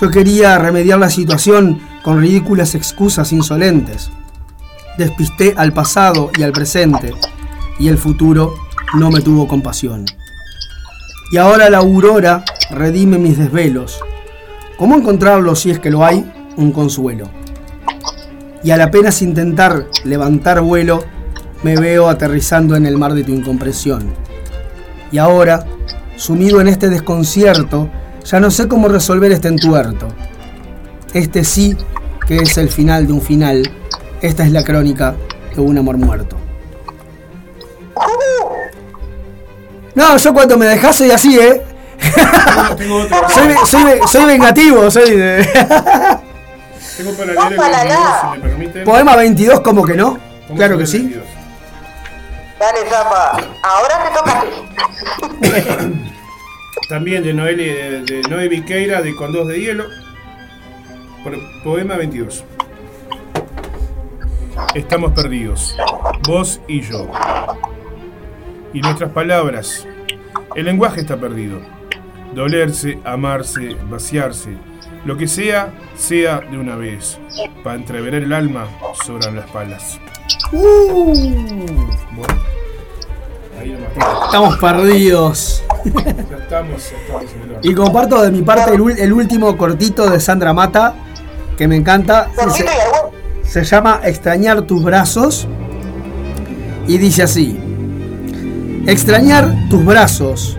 [0.00, 4.10] Yo quería remediar la situación con ridículas excusas insolentes.
[4.98, 7.14] Despisté al pasado y al presente,
[7.78, 8.54] y el futuro
[8.94, 10.04] no me tuvo compasión.
[11.30, 14.00] Y ahora la aurora redime mis desvelos.
[14.76, 16.30] ¿Cómo encontrarlo si es que lo hay?
[16.56, 17.30] Un consuelo.
[18.64, 21.04] Y al apenas intentar levantar vuelo,
[21.62, 24.21] me veo aterrizando en el mar de tu incomprensión.
[25.12, 25.64] Y ahora,
[26.16, 27.88] sumido en este desconcierto,
[28.24, 30.08] ya no sé cómo resolver este entuerto.
[31.12, 31.76] Este sí
[32.26, 33.70] que es el final de un final.
[34.22, 35.14] Esta es la crónica
[35.54, 36.38] de un amor muerto.
[39.94, 41.62] No, yo cuando me dejas soy así, ¿eh?
[43.32, 45.48] Soy, soy, soy vengativo, soy de...
[46.96, 47.82] Tengo para leer el Ojalá.
[47.82, 48.84] 22, si me permiten.
[48.84, 50.18] Poema 22, como que no?
[50.56, 51.14] Claro que sí.
[52.62, 52.70] 22.
[52.72, 53.40] Dale, Zapa.
[53.62, 56.08] Ahora te toca a ti.
[56.88, 59.84] También de Noeli, de, de Noé Viqueira, de Con dos de hielo.
[61.24, 62.44] Por- Poema 22.
[64.74, 65.76] Estamos perdidos,
[66.26, 67.08] vos y yo.
[68.72, 69.86] Y nuestras palabras.
[70.54, 71.60] El lenguaje está perdido.
[72.34, 74.50] Dolerse, amarse, vaciarse.
[75.04, 77.18] Lo que sea, sea de una vez.
[77.64, 78.66] Para entreverar el alma,
[79.04, 79.98] sobran las palas.
[80.52, 81.14] Uh,
[82.12, 82.42] Bueno,
[83.62, 84.24] Ahí nomás.
[84.26, 85.62] Estamos perdidos.
[85.84, 87.60] Ya estamos, ya estamos en el horno.
[87.62, 90.94] Y comparto de mi parte el, último cortito de Sandra Mata,
[91.56, 92.28] que me encanta.
[93.44, 95.46] Se llama Extrañar tus brazos
[96.88, 97.58] y dice así,
[98.86, 100.56] extrañar tus brazos,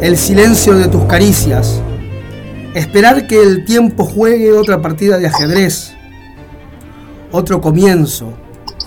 [0.00, 1.80] el silencio de tus caricias,
[2.74, 5.94] esperar que el tiempo juegue otra partida de ajedrez,
[7.30, 8.32] otro comienzo,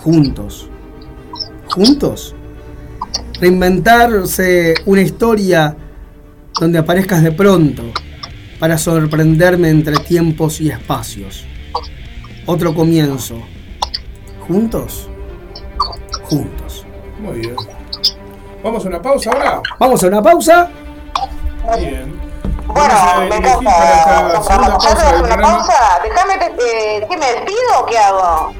[0.02, 0.68] juntos,
[1.68, 2.34] juntos,
[3.44, 5.76] reinventarse una historia
[6.58, 7.82] donde aparezcas de pronto
[8.58, 11.44] para sorprenderme entre tiempos y espacios
[12.46, 13.36] otro comienzo.
[14.46, 15.08] ¿Juntos?
[16.24, 16.86] Juntos.
[17.20, 17.56] Muy bien.
[18.62, 19.60] ¿Vamos a una pausa ahora?
[19.78, 20.70] Vamos a una pausa.
[21.78, 22.12] Bien.
[22.66, 23.70] Bueno, Vamos a me encanta.
[23.70, 25.74] para esta segunda ¿Ya te pausa vas a del una pausa?
[26.02, 28.54] Déjame, que- eh, ¿qué me despido o qué hago?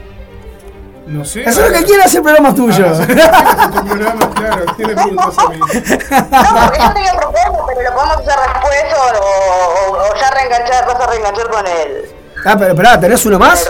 [1.07, 1.43] No sé.
[1.43, 2.87] Eso es lo que quieras, el programa es tuyo.
[3.33, 4.65] Ah, tu programa, claro.
[4.77, 5.57] ¿Qué me preguntas a mí?
[5.59, 10.87] No, porque yo tenía propuesta, pero lo podemos hacer después o, o- o ya reenganchar,
[10.87, 12.09] vas a reenganchar con el,
[12.47, 13.65] Ah, pero esperá, ¿tenés uno más?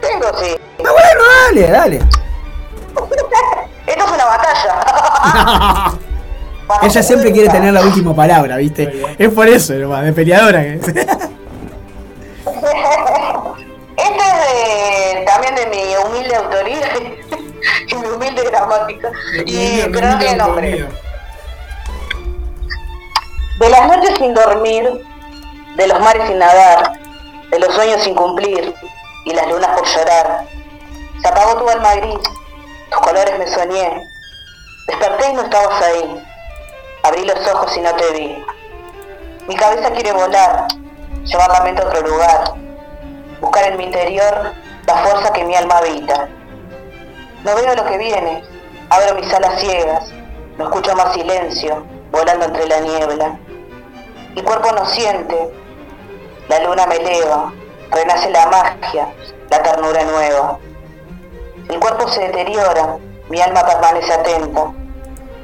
[0.00, 0.56] Tengo, sí.
[0.78, 1.96] Ah, bueno, dale, dale.
[3.86, 5.92] Esto es una batalla.
[6.82, 9.02] Ella siempre quiere tener la última palabra, ¿viste?
[9.18, 10.62] Es por eso, nomás, de peleadora.
[10.62, 10.80] que es.
[14.54, 16.80] De, también de mi humilde autoría
[17.88, 19.10] y mi humilde gramática.
[19.46, 20.88] Y, pero no tiene nombre.
[23.58, 25.04] De las noches sin dormir,
[25.76, 26.92] de los mares sin nadar,
[27.50, 28.74] de los sueños sin cumplir
[29.24, 30.46] y las lunas por llorar.
[31.20, 32.18] Se apagó tu alma gris,
[32.90, 34.02] tus colores me soñé.
[34.86, 36.22] Desperté y no estabas ahí.
[37.02, 38.44] Abrí los ojos y no te vi.
[39.48, 40.66] Mi cabeza quiere volar,
[41.24, 42.63] llevar la mente a otro lugar,
[43.44, 44.52] buscar en mi interior
[44.86, 46.28] la fuerza que mi alma habita.
[47.44, 48.42] No veo lo que viene,
[48.88, 50.10] abro mis alas ciegas,
[50.56, 53.38] no escucho más silencio, volando entre la niebla.
[54.34, 55.52] Mi cuerpo no siente,
[56.48, 57.52] la luna me eleva,
[57.90, 59.12] renace la magia,
[59.50, 60.58] la ternura nueva.
[61.68, 62.96] Mi cuerpo se deteriora,
[63.28, 64.72] mi alma permanece atenta,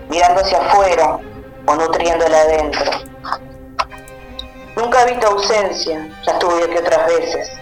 [0.08, 1.18] mirando hacia afuera
[1.66, 2.90] o nutriéndola adentro.
[4.74, 7.60] Nunca tu ausencia, ya estuve aquí otras veces.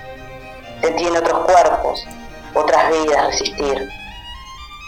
[0.81, 2.07] Sentí en otros cuerpos,
[2.55, 3.89] otras vidas resistir.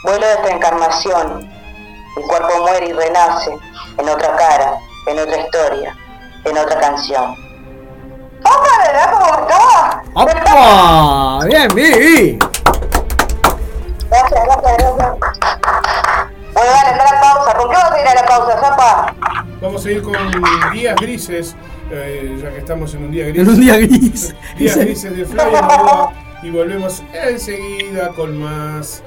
[0.05, 1.51] Vuelo de esta encarnación,
[2.17, 3.57] mi cuerpo muere y renace
[3.99, 5.97] en otra cara, en otra historia,
[6.45, 7.35] en otra canción.
[8.41, 10.03] ¡Opa, verdad cómo está!
[10.15, 11.47] ¡Opa!
[11.47, 12.39] Bien, Vivi.
[14.09, 15.17] Gracias, gracias, gracias.
[16.53, 17.57] Bueno, dale, anda a la pausa.
[17.57, 19.15] ¿Con qué vas a ir a la pausa, Zapa?
[19.61, 20.15] Vamos a ir con
[20.73, 21.55] días grises,
[21.91, 23.43] eh, ya que estamos en un día gris.
[23.43, 24.35] En un día gris.
[24.59, 26.13] Días grises de Novoa.
[26.43, 29.03] Y volvemos enseguida con más.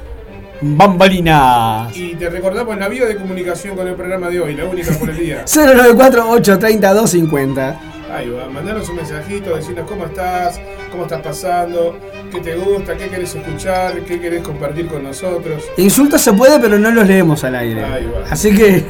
[0.62, 1.96] Bambalinas.
[1.98, 5.10] Y te recordamos la vía de comunicación con el programa de hoy, la única por
[5.10, 5.44] el día.
[5.46, 7.76] 094-830-250.
[8.14, 10.62] Ahí va, mandanos un mensajito, decirnos cómo estás,
[10.92, 11.98] cómo estás pasando,
[12.32, 15.64] qué te gusta, qué querés escuchar, qué querés compartir con nosotros.
[15.78, 17.84] Insultos se puede, pero no los leemos al aire.
[17.84, 18.28] Ahí va.
[18.30, 18.86] Así que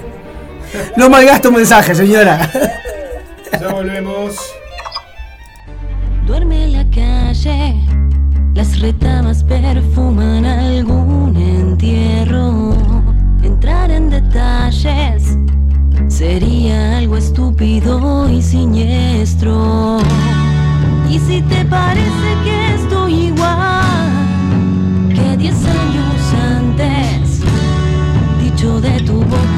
[0.97, 2.51] no malgaste un mensaje, señora.
[3.59, 4.35] Ya volvemos.
[6.25, 7.75] Duerme la calle,
[8.55, 12.73] las retamas perfuman algún entierro.
[13.43, 15.37] Entrar en detalles
[16.07, 19.99] sería algo estúpido y siniestro.
[21.09, 24.09] Y si te parece que estoy igual
[25.13, 27.41] que diez años antes,
[28.41, 29.52] dicho de tu boca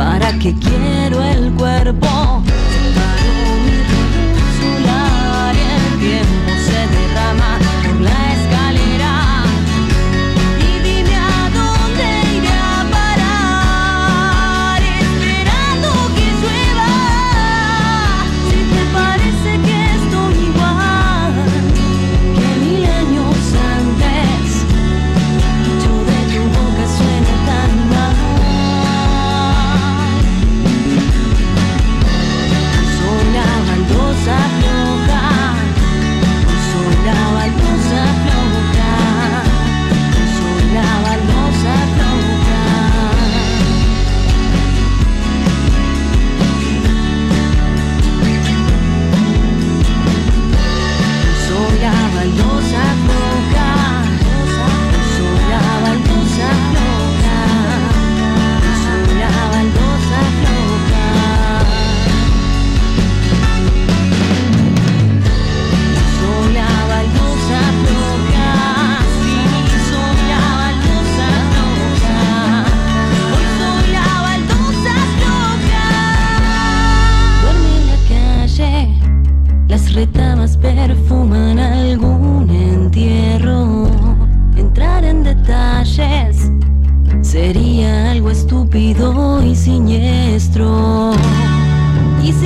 [0.00, 2.42] ¿Para qué quiero el cuerpo?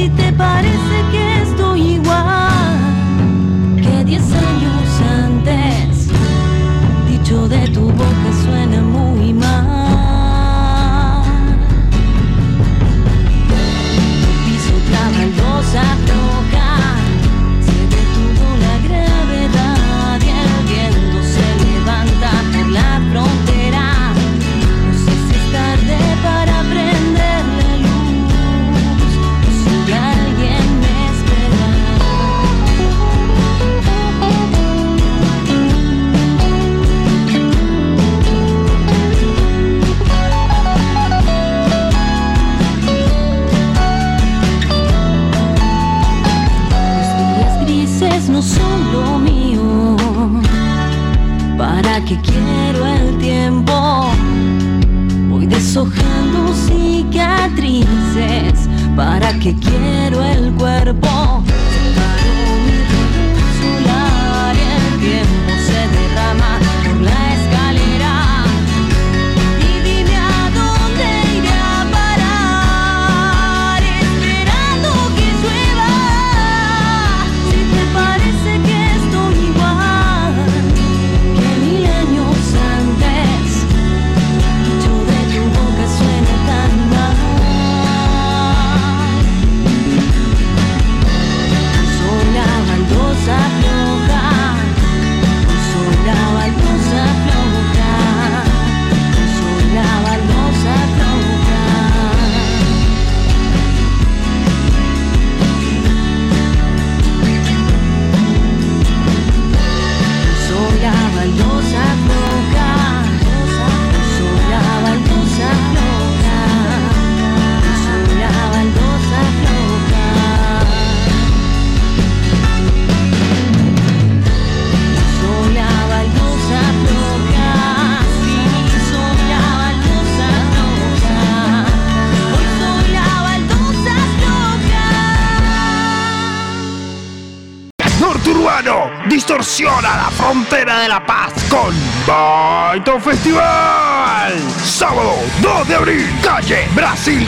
[0.04, 0.73] Y si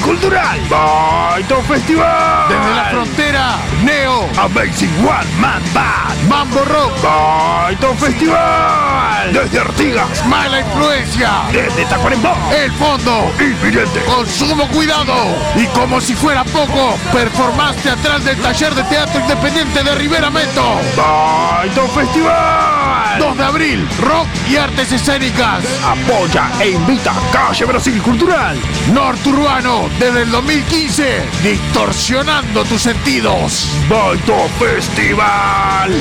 [0.06, 0.60] Cultural.
[0.70, 2.48] Baito Festival.
[2.48, 6.28] Desde la frontera, Neo, Amazing One Man Band.
[6.28, 9.32] Mambo Rock, Baito Festival.
[9.32, 12.36] Desde Artigas, Mala Influencia, desde Tacuarembó.
[12.56, 14.00] El Fondo, Inminente.
[14.04, 15.12] Consumo Cuidado.
[15.56, 20.80] Y como si fuera poco, performaste atrás del taller de teatro independiente de Rivera Meto.
[20.96, 22.95] Baito Festival.
[23.18, 25.64] 2 de abril, rock y artes escénicas.
[25.84, 28.56] Apoya e invita Calle Brasil Cultural.
[28.92, 33.68] Norturbano, desde el 2015, distorsionando tus sentidos.
[33.88, 35.92] Baito Festival.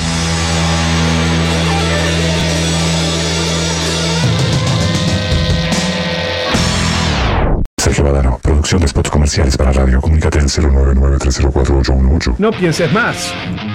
[7.78, 10.01] Sergio Badano, producción de spots comerciales para radio.
[10.01, 12.36] Comunícate al 099304818.
[12.39, 13.32] No pienses más.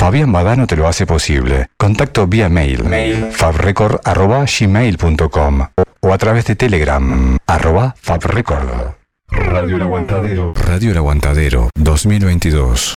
[0.00, 1.66] Fabián Badano te lo hace posible.
[1.76, 2.82] Contacto vía mail,
[3.32, 5.66] fabrecord.gmail.com
[6.00, 8.94] o a través de Telegram, arroba fabrecord.
[9.28, 10.54] Radio El Aguantadero.
[10.54, 12.94] Radio El Aguantadero 2022.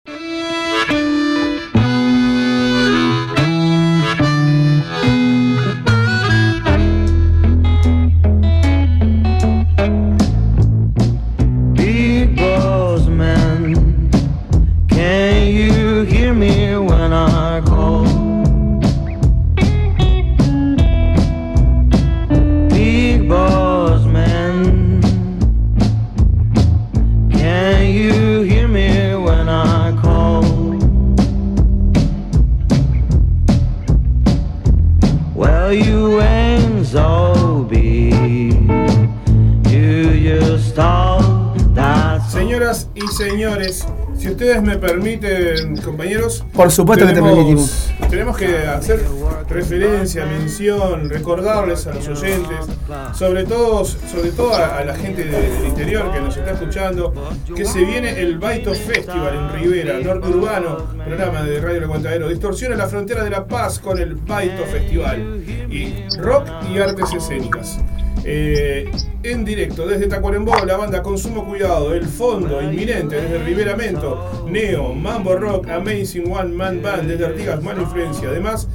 [46.60, 47.90] Por supuesto que te permitimos.
[48.10, 49.02] Tenemos que hacer
[49.48, 52.66] referencia, mención, recordarles a los oyentes,
[53.14, 57.12] sobre todo, sobre todo a, a la gente de- del interior que nos está escuchando,
[57.54, 62.28] que se viene el Baito Festival en Rivera, Norte Urbano, programa de Radio El Aguantadero.
[62.28, 65.42] Distorsiona la frontera de La Paz con el Baito Festival.
[65.70, 67.78] Y rock y artes escénicas.
[68.24, 68.90] Eh,
[69.22, 75.36] en directo desde Tacuarembó, la banda Consumo Cuidado, El Fondo, inminente desde Riberamento, Neo, Mambo
[75.36, 78.28] Rock, Amazing One Man Band desde Artigas, Mala Influencia.
[78.28, 78.66] Además,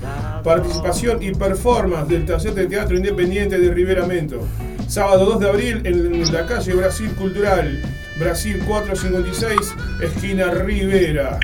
[0.44, 4.40] participación y performance del taller de teatro independiente de Riberamento.
[4.88, 7.82] Sábado 2 de abril en la calle Brasil Cultural,
[8.20, 11.40] Brasil 456, esquina Rivera.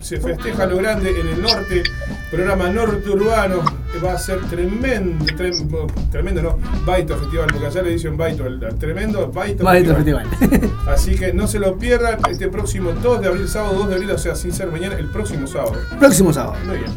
[0.00, 1.82] Se festeja lo grande en el norte,
[2.30, 3.56] programa norte urbano,
[3.92, 8.46] que va a ser tremendo, trem- tremendo no, Baito Festival, porque allá le dicen Baito,
[8.46, 10.26] el, el tremendo Baito, Baito Festival.
[10.88, 14.10] Así que no se lo pierdan este próximo 2 de abril, sábado 2 de abril,
[14.12, 15.74] o sea, sin ser mañana, el próximo sábado.
[15.98, 16.54] Próximo sábado.
[16.66, 16.90] Muy bien.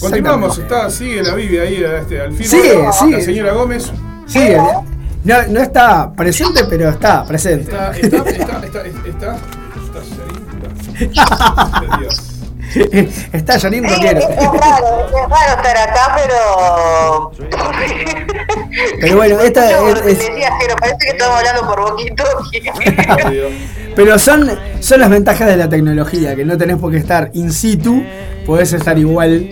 [0.00, 2.46] Continuamos, está, sigue la Biblia ahí este, al fin.
[2.46, 3.20] Sigue, la sigue.
[3.20, 3.90] señora Gómez
[4.26, 4.40] Sí,
[5.24, 7.72] no, no está presente, pero está presente.
[7.72, 9.36] está, está, está, está, está, está, está,
[11.00, 12.37] está, Dios.
[13.32, 14.18] está Janine Sí, Roquero.
[14.20, 17.30] es, es raro, es raro estar acá, pero.
[19.00, 19.76] Pero bueno, esta es-
[20.80, 22.24] parece que estamos hablando por boquito.
[23.96, 24.50] Pero son,
[24.80, 28.02] son las ventajas de la tecnología, que no tenés por qué estar in situ,
[28.46, 29.50] podés estar igual.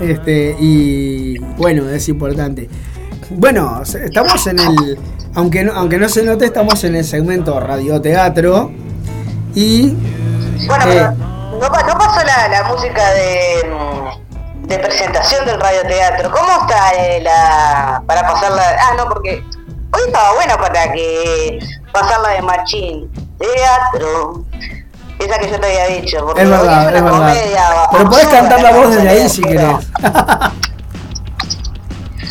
[0.00, 2.68] Este, y bueno, es importante.
[3.30, 4.98] Bueno, estamos en el.
[5.34, 8.70] Aunque no, aunque no se note, estamos en el segmento radioteatro.
[9.54, 9.94] Y.
[10.66, 13.70] Bueno, eh, pero no, no pasó la, la música de,
[14.54, 16.30] de presentación del radioteatro.
[16.30, 18.02] ¿Cómo está eh, la.
[18.06, 18.76] para pasarla?
[18.80, 19.42] Ah, no, porque
[19.92, 21.58] hoy estaba bueno para que
[21.92, 23.10] pasarla de Machín.
[23.38, 24.44] Teatro.
[25.18, 26.24] Esa que yo te había dicho.
[26.24, 27.10] Porque es verdad, una es verdad.
[27.10, 29.76] comedia Pero podés cantar la voz desde ahí si querés.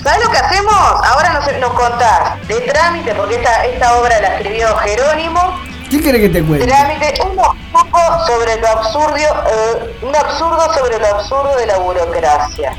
[0.03, 0.73] ¿Sabes lo que hacemos?
[0.73, 5.66] Ahora nos, nos contás de trámite, porque esta, esta obra la escribió Jerónimo.
[5.89, 6.67] ¿Qué querés que te cuente?
[6.67, 12.73] Trámite, un poco sobre lo absurdo, eh, un absurdo sobre lo absurdo de la burocracia.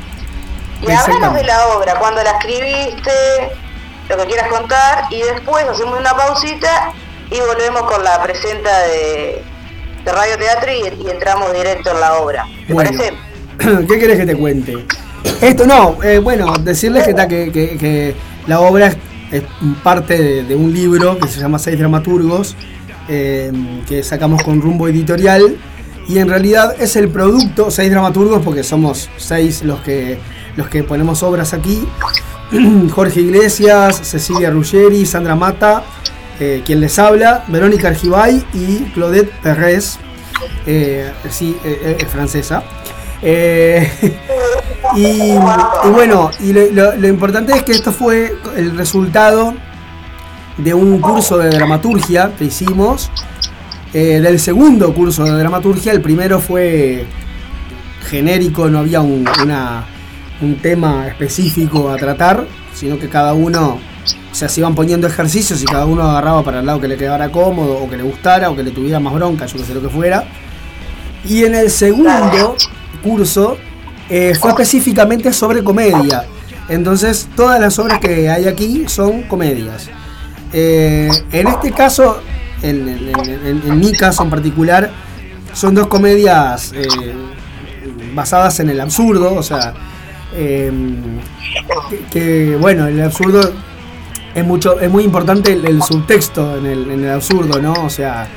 [0.81, 3.11] Y háblanos de la obra, cuando la escribiste,
[4.09, 6.91] lo que quieras contar, y después hacemos una pausita
[7.31, 9.43] y volvemos con la presenta de,
[10.05, 12.45] de Radio Teatro y, y entramos directo en la obra.
[12.67, 12.91] ¿Te Bueno.
[12.91, 13.13] parece?
[13.87, 14.85] ¿Qué querés que te cuente?
[15.41, 18.15] Esto no, eh, bueno, decirles que, que, que- que
[18.47, 18.97] la obra es,
[19.31, 19.43] es
[19.83, 22.55] parte de, de un libro que se llama Seis Dramaturgos,
[23.09, 23.51] eh,
[23.87, 25.57] que sacamos con rumbo editorial,
[26.09, 30.17] y en realidad es el producto, seis dramaturgos, porque somos seis los que,
[30.55, 31.87] los que ponemos obras aquí,
[32.91, 35.83] Jorge Iglesias, Cecilia Ruggeri, Sandra Mata,
[36.39, 39.97] eh, quien les habla, Verónica Argibay y Claudette Perrez,
[40.65, 42.63] eh, sí, eh, es francesa.
[44.95, 45.33] Y,
[45.91, 49.53] bueno, y lo importante es que esto fue el resultado
[50.63, 53.09] de un curso de dramaturgia que hicimos,
[53.93, 55.91] eh, del segundo curso de dramaturgia.
[55.91, 57.05] El primero fue
[58.09, 59.85] genérico, no había un, una-
[60.41, 63.77] un tema específico a tratar, sino que cada uno,
[64.31, 66.97] o sea, se iban poniendo ejercicios y cada uno agarraba para el lado que le
[66.97, 69.73] quedara cómodo, o que le gustara, o que le tuviera más bronca, yo que sé
[69.73, 70.23] lo que fuera.
[71.27, 72.55] Y en el segundo
[73.03, 73.57] curso
[74.09, 76.23] eh, fue específicamente sobre comedia.
[76.69, 79.89] Entonces, todas las obras que hay aquí son comedias.
[80.51, 82.21] Eh, en este caso,
[82.61, 84.89] en, mi caso en particular,
[85.53, 86.87] son dos comedias eh,
[88.13, 89.73] basadas en el absurdo, o sea,
[90.33, 90.71] eh,
[92.11, 93.51] que, bueno, el absurdo
[94.33, 97.73] es mucho, es muy importante el, subtexto en el, en el absurdo, ¿no?
[97.73, 98.27] O sea,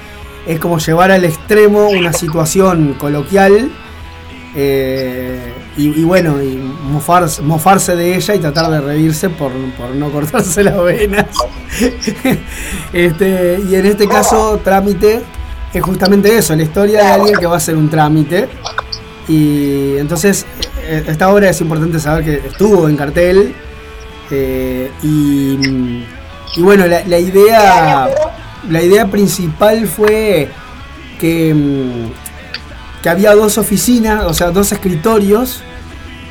[0.46, 3.70] es como llevar al extremo una situación coloquial
[4.54, 6.56] eh, y, bueno, y
[7.40, 11.26] mofarse, de ella y tratar de reírse por, por no cortarse las venas.
[12.92, 15.22] este, y en este caso, trámite
[15.72, 18.48] es justamente eso, la historia de alguien que va a hacer un trámite.
[19.28, 20.44] Y entonces,
[20.82, 23.54] eh, esta obra es importante saber que estuvo en cartel.
[24.30, 26.04] eh, y,
[26.54, 28.08] y bueno, la, la idea
[28.68, 30.48] la idea principal fue
[31.18, 32.31] que, mm,
[33.02, 35.62] que había dos oficinas, o sea, dos escritorios,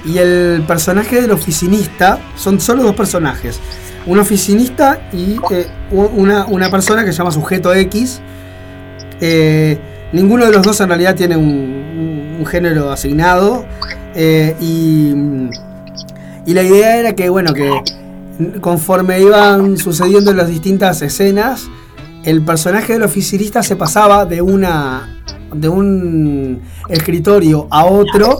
[0.06, 3.60] y el personaje del oficinista, son solo dos personajes,
[4.06, 8.20] un oficinista y eh, una, una persona que se llama sujeto X.
[9.20, 9.80] Eh,
[10.12, 13.66] ninguno de los dos en realidad tiene un género asignado,
[14.16, 15.14] eh, y,
[16.46, 17.72] y la idea era que, bueno, que
[18.60, 21.70] conforme iban sucediendo las distintas escenas,
[22.24, 25.22] el personaje del oficinista se pasaba de una
[25.54, 28.40] de un escritorio a otro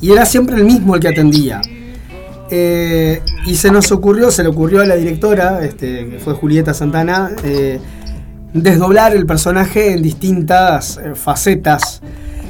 [0.00, 1.60] y era siempre el mismo el que atendía.
[2.50, 6.74] Eh, y se nos ocurrió, se le ocurrió a la directora, este, que fue Julieta
[6.74, 7.80] Santana, eh,
[8.52, 12.02] desdoblar el personaje en distintas eh, facetas.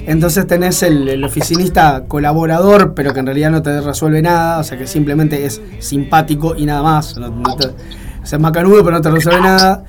[0.05, 4.77] Entonces tenés el, oficinista colaborador, pero que en realidad no te resuelve nada, o sea
[4.77, 7.17] que simplemente es simpático y nada más.
[7.17, 9.85] No, no te- o sea, es macanudo, pero no te resuelve nada.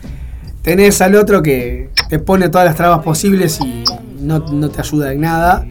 [0.62, 3.84] Tenés al otro que te pone todas las trabas posibles y
[4.24, 5.66] no, no te ayuda en nada,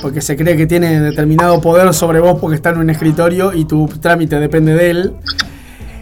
[0.00, 3.64] porque se cree que tiene determinado poder sobre vos porque está en un escritorio y
[3.64, 5.16] tu trámite depende de él.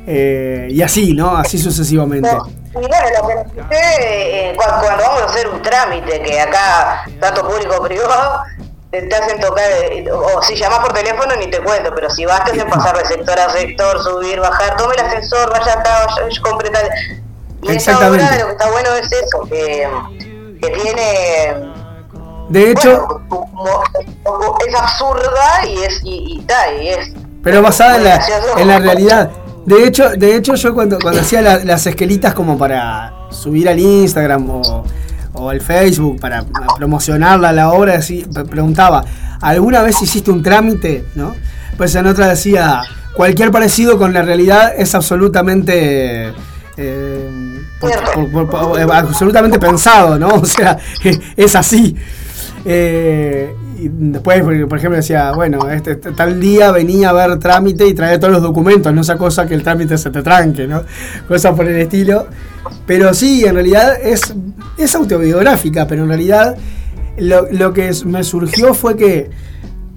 [0.07, 1.36] Eh, y así, ¿no?
[1.36, 2.28] Así sucesivamente.
[2.28, 7.05] Y bueno, lo que sucede eh, cuando, cuando vamos a hacer un trámite, que acá,
[7.20, 8.42] tanto público como privado,
[8.90, 12.44] te, hacen tocar, eh, o si llamás por teléfono ni te cuento, pero si vas
[12.44, 16.40] te hacen pasar de sector a sector, subir, bajar, tome el ascensor, vaya acá, vaya,
[16.42, 16.88] compre tal.
[17.62, 18.24] Y esa Exactamente.
[18.24, 19.88] obra lo que está bueno es eso, que,
[20.61, 21.74] que tiene...
[22.49, 28.05] De hecho, bueno, es absurda y es y, y, ta, y es pero basada en
[28.05, 28.20] la,
[28.59, 29.30] en la realidad.
[29.66, 33.78] De hecho, de hecho yo cuando, cuando hacía la- las esquelitas como para subir al
[33.78, 34.84] Instagram o,
[35.34, 36.45] o al Facebook para
[36.76, 39.05] promocionarla la obra, así, pre- preguntaba,
[39.40, 41.05] ¿alguna vez hiciste un trámite?
[41.14, 41.34] ¿No?
[41.76, 42.80] Pues en otra decía,
[43.14, 46.32] cualquier parecido con la realidad es absolutamente...
[46.76, 47.61] eh,
[48.14, 50.28] por- por- por- absolutamente pensado, ¿no?
[50.34, 50.78] O sea,
[51.36, 51.95] es así.
[52.65, 57.87] Eh, y después, por ejemplo, decía, bueno, este, este tal día venía a ver trámite
[57.87, 60.83] y traía todos los documentos, no esa cosa que el trámite se te tranque, ¿no?
[61.29, 62.27] Cosas por el estilo.
[62.87, 64.35] Pero sí, en realidad es,
[64.79, 66.57] es autobiográfica, pero en realidad
[67.19, 69.31] lo, lo que me surgió fue que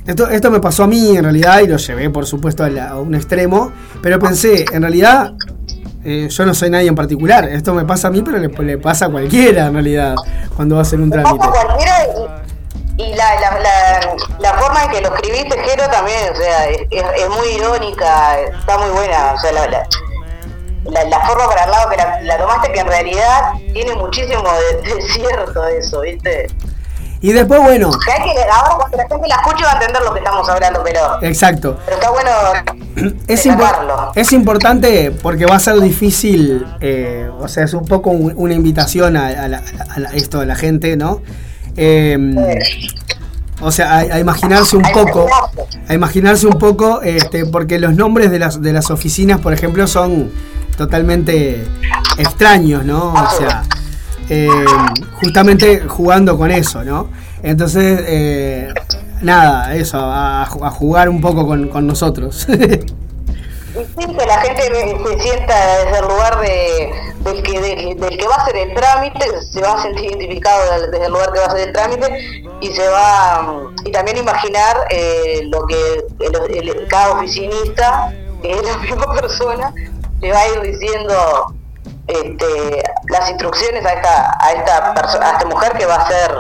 [0.06, 2.90] esto, esto me pasó a mí en realidad y lo llevé por supuesto a, la-
[2.90, 5.34] a un extremo, pero pensé, en realidad
[6.04, 8.78] eh, yo no soy nadie en particular, esto me pasa a mí, pero le, le
[8.78, 10.16] pasa a cualquiera en realidad
[10.56, 11.38] cuando va a hacer un trámite.
[11.38, 11.94] Pasa cualquiera
[12.98, 16.80] y, la, la, la, la forma en que lo escribiste, Jero, también, o sea, es,
[16.92, 19.84] es, muy irónica, está muy buena, o sea, la, la,
[20.86, 24.44] la, la forma para el lado que la, la tomaste, que en realidad tiene muchísimo
[24.84, 26.48] de, de cierto eso, ¿viste?
[27.20, 30.02] Y después, bueno, Que hay que, ahora cuando la gente la escuche va a entender
[30.04, 31.80] lo que estamos hablando, pero, exacto.
[31.86, 32.30] pero está bueno
[33.28, 38.12] Es, impo- es importante porque va a ser difícil, eh, o sea, es un poco
[38.12, 39.64] un- una invitación a, a la-
[39.96, 41.22] a la- esto de la gente, ¿no?
[41.78, 42.18] Eh,
[43.60, 45.28] o sea, a, imaginarse un poco,
[45.88, 49.88] a imaginarse un poco, este, porque los nombres de las, de las oficinas, por ejemplo,
[49.88, 50.30] son
[50.78, 51.64] totalmente
[52.18, 53.14] extraños, ¿no?
[53.14, 53.64] O sea,
[54.30, 54.48] eh,
[55.14, 57.10] justamente jugando con eso, ¿no?
[57.42, 58.74] Entonces, eh,
[59.22, 62.46] nada, eso, a, a jugar un poco con, con nosotros.
[63.98, 68.28] Sí, que la gente se sienta desde el lugar de, del, que, del, del que
[68.28, 71.46] va a hacer el trámite, se va a sentir identificado desde el lugar que va
[71.46, 76.88] a hacer el trámite y se va y también imaginar eh, lo que el- el-
[76.88, 79.74] cada oficinista, que es la misma persona,
[80.20, 81.54] le va a ir diciendo
[82.08, 86.32] este, las instrucciones a esta a esta perso- a esta mujer que va a hacer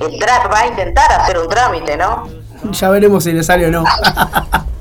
[0.00, 2.28] el trámite, va a intentar hacer un trámite, ¿no?
[2.70, 3.84] ya veremos si le sale o no.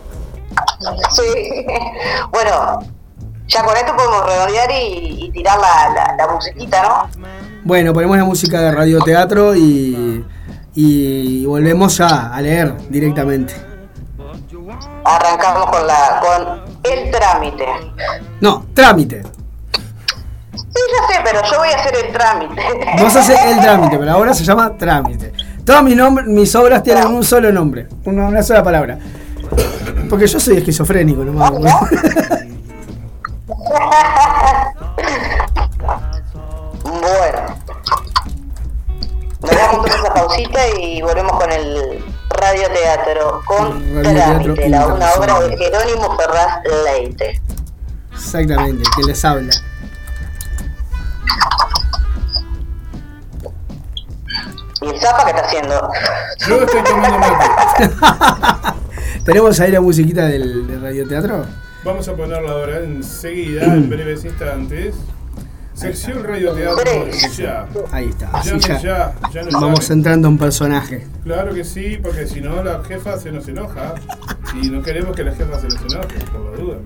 [1.12, 1.66] Sí.
[2.32, 2.80] Bueno,
[3.48, 7.26] ya con esto podemos redondear y, y tirar la, la, la musiquita, ¿no?
[7.64, 10.24] bueno, ponemos la música de radioteatro y,
[10.76, 13.56] y volvemos ya a leer directamente.
[15.04, 17.66] Arrancamos con la con el trámite.
[18.42, 19.24] No, trámite.
[20.54, 22.62] Sí, ya sé, pero yo voy a hacer el trámite.
[23.00, 25.34] Vos haces el trámite, pero ahora se llama trámite.
[25.66, 29.00] Todas mis, nombres, mis obras tienen un solo nombre, una, una sola palabra.
[30.10, 31.52] Porque yo soy esquizofrénico nomás.
[31.52, 31.80] Bueno.
[39.42, 45.12] Nos damos entonces esa pausita y volvemos con el radioteatro con Radioteatro trámite, la, una
[45.14, 45.58] obra de.
[45.58, 47.42] Jerónimo Ferraz Leite.
[48.14, 49.52] Exactamente, que les habla.
[54.82, 55.92] ¿Y el Zapa qué está haciendo?
[56.48, 58.72] Yo estoy tomando mate.
[59.26, 61.46] ¿Tenemos ahí la musiquita del, del radioteatro?
[61.84, 64.96] Vamos a ponerla ahora enseguida, en breves instantes.
[65.74, 66.86] Sección radioteatro
[67.38, 67.66] ya.
[67.92, 68.30] Ahí está.
[68.32, 69.94] Así ya, ya, ya nos vamos llame.
[69.96, 71.06] entrando en personaje.
[71.24, 73.96] Claro que sí, porque si no la jefa se nos enoja.
[74.62, 76.78] Y no queremos que la jefa se nos enoje, por la duda.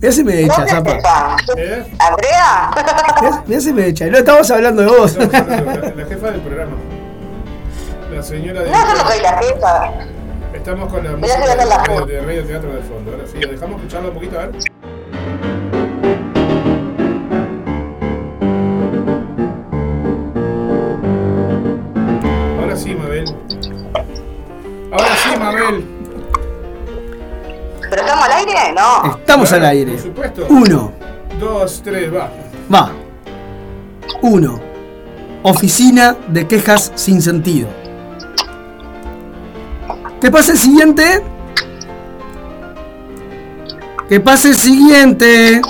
[0.00, 0.90] Mirá si me echa, ¿Dónde zapa.
[0.92, 1.36] está?
[1.56, 1.92] ¿Eh?
[1.98, 3.42] ¿Andrea?
[3.48, 4.06] Mirá- si me echa.
[4.06, 5.16] No estamos hablando de vos.
[5.16, 6.76] Estamos hablando de la, la jefa del programa.
[8.14, 8.70] La señora de.
[8.70, 9.92] No, yo no soy la jefa.
[10.56, 13.12] Estamos con la música de, de, de, Radio Teatro del fondo.
[13.12, 14.54] Ahora sí, dejamos escucharlo un poquito, a ver.
[22.58, 23.24] Ahora sí, Mabel.
[24.90, 25.84] Ahora sí, Mabel.
[27.90, 28.72] ¿Pero estamos al aire?
[28.74, 29.16] No.
[29.18, 29.92] Estamos al aire.
[29.92, 30.46] Por supuesto.
[30.48, 30.92] Uno.
[31.38, 32.30] Dos, tres, va.
[32.74, 32.92] Va.
[34.22, 34.58] Uno.
[35.42, 37.85] Oficina de quejas sin sentido.
[40.20, 41.22] ¿Qué pasa el siguiente?
[44.08, 45.60] ¿Qué pasa el siguiente?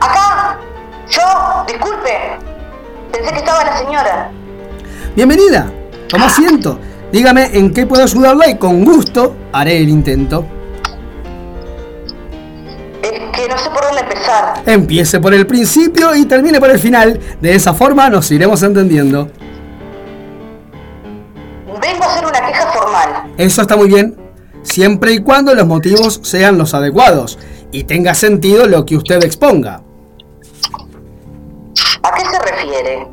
[0.00, 0.58] Acá,
[1.10, 2.38] yo, disculpe.
[3.12, 4.30] Pensé que estaba la señora.
[5.14, 5.70] Bienvenida.
[6.08, 6.80] Toma asiento.
[7.12, 10.44] Dígame en qué puedo ayudarla y con gusto haré el intento.
[13.00, 14.62] Es que no sé por dónde empezar.
[14.66, 17.20] Empiece por el principio y termine por el final.
[17.40, 19.30] De esa forma nos iremos entendiendo.
[23.38, 24.16] Eso está muy bien,
[24.62, 27.38] siempre y cuando los motivos sean los adecuados
[27.70, 29.82] y tenga sentido lo que usted exponga.
[32.02, 33.06] ¿A qué se refiere?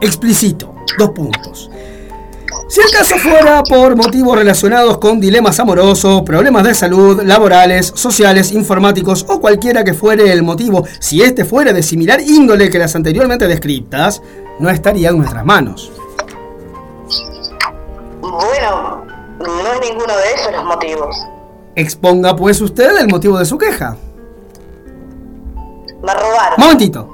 [0.00, 1.68] Explicito, dos puntos.
[2.68, 8.52] Si el caso fuera por motivos relacionados con dilemas amorosos, problemas de salud, laborales, sociales,
[8.52, 12.94] informáticos o cualquiera que fuere el motivo, si este fuera de similar índole que las
[12.94, 14.22] anteriormente descritas,
[14.60, 15.90] no estaría en nuestras manos.
[18.20, 19.05] Bueno, no
[19.82, 21.16] es ninguno de esos los motivos.
[21.74, 23.96] Exponga pues usted el motivo de su queja.
[26.02, 26.54] Me robaron.
[26.58, 27.12] Momentito.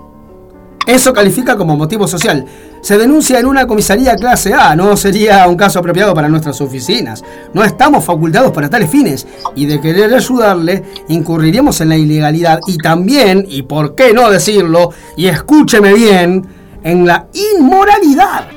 [0.87, 2.45] Eso califica como motivo social.
[2.81, 7.23] Se denuncia en una comisaría clase A, no sería un caso apropiado para nuestras oficinas.
[7.55, 12.79] No estamos facultados para tales fines y de querer ayudarle incurriríamos en la ilegalidad y
[12.79, 16.45] también, y por qué no decirlo, y escúcheme bien,
[16.83, 18.49] en la inmoralidad.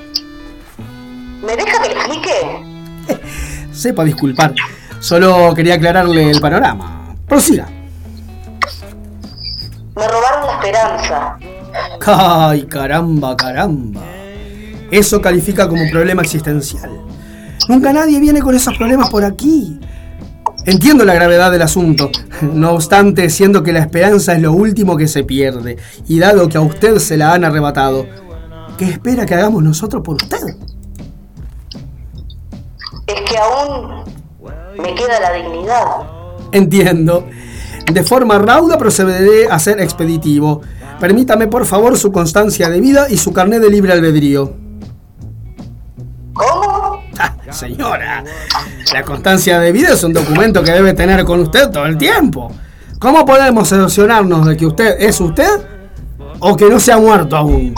[1.46, 2.76] ¿Me deja que explique?
[3.76, 4.56] Sepa disculpar,
[5.00, 7.16] solo quería aclararle el panorama.
[7.28, 7.68] Prosiga.
[9.96, 11.38] Me robaron la esperanza.
[12.06, 14.02] Ay, caramba, caramba.
[14.92, 16.90] Eso califica como un problema existencial.
[17.68, 19.80] Nunca nadie viene con esos problemas por aquí.
[20.66, 22.10] Entiendo la gravedad del asunto,
[22.42, 26.58] no obstante, siendo que la esperanza es lo último que se pierde, y dado que
[26.58, 28.08] a usted se la han arrebatado,
[28.78, 30.56] ¿qué espera que hagamos nosotros por usted?
[33.36, 34.06] Que aún
[34.82, 35.84] me queda la dignidad.
[36.54, 37.28] Entiendo.
[37.92, 40.62] De forma rauda procederé a ser expeditivo.
[41.02, 44.54] Permítame por favor su constancia de vida y su carnet de libre albedrío.
[46.32, 47.02] ¿Cómo?
[47.20, 48.24] Ah, señora,
[48.94, 52.54] la constancia de vida es un documento que debe tener con usted todo el tiempo.
[53.00, 55.60] ¿Cómo podemos cerciorarnos de que usted es usted
[56.40, 57.76] o que no se ha muerto aún?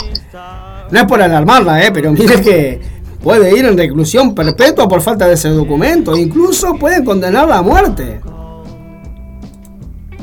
[0.91, 1.91] No es por alarmarla, ¿eh?
[1.91, 2.96] pero mire que
[3.27, 6.15] puede ir en reclusión perpetua por falta de ese documento.
[6.15, 8.21] Incluso pueden condenarla a muerte.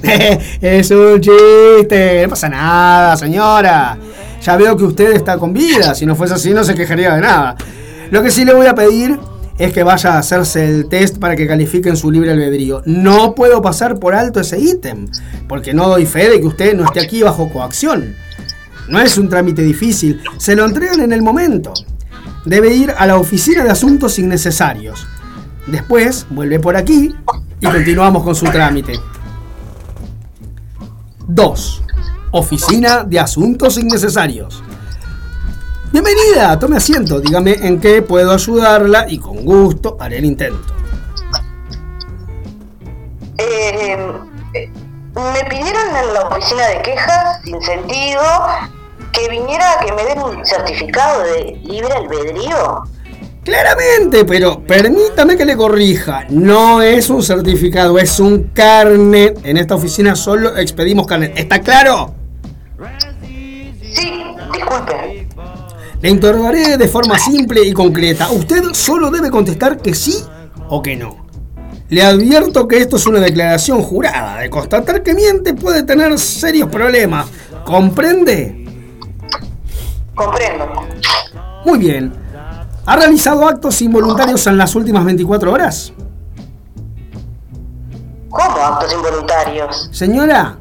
[0.63, 3.99] es un chiste, no pasa nada, señora.
[4.41, 5.95] Ya veo que usted está con vida.
[5.95, 7.57] Si no fuese así, no se quejaría de nada.
[8.11, 9.21] Lo que sí le voy a pedir
[9.59, 12.81] es que vaya a hacerse el test para que califiquen su libre albedrío.
[12.87, 15.09] No puedo pasar por alto ese ítem,
[15.47, 18.15] porque no doy fe de que usted no esté aquí bajo coacción.
[18.89, 21.75] No es un trámite difícil, se lo entregan en el momento.
[22.45, 25.07] Debe ir a la oficina de asuntos innecesarios.
[25.67, 27.15] Después vuelve por aquí
[27.61, 29.01] y continuamos con su trámite.
[31.27, 31.83] 2.
[32.33, 34.63] Oficina de Asuntos Innecesarios.
[35.91, 40.75] Bienvenida, tome asiento, dígame en qué puedo ayudarla y con gusto haré el intento.
[43.39, 43.97] Eh,
[45.15, 48.21] me pidieron en la oficina de quejas, sin sentido,
[49.15, 52.83] que viniera a que me den un certificado de libre albedrío.
[53.45, 56.25] Claramente, pero permítame que le corrija.
[56.31, 59.39] No es un certificado, es un carnet.
[59.45, 61.33] En esta oficina solo expedimos carnet.
[61.37, 62.15] ¿Está claro?
[63.23, 63.73] Sí,
[64.53, 65.29] disculpe.
[66.01, 68.31] Le interrogaré de forma simple y concreta.
[68.31, 70.25] Usted solo debe contestar que sí
[70.69, 71.27] o que no.
[71.91, 74.39] Le advierto que esto es una declaración jurada.
[74.39, 77.27] De constatar que miente puede tener serios problemas.
[77.65, 78.64] ¿Comprende?
[80.15, 80.67] Comprendo.
[81.65, 82.13] Muy bien.
[82.87, 85.93] ¿Ha realizado actos involuntarios en las últimas 24 horas?
[88.29, 89.89] ¿Cómo actos involuntarios?
[89.93, 90.57] Señora,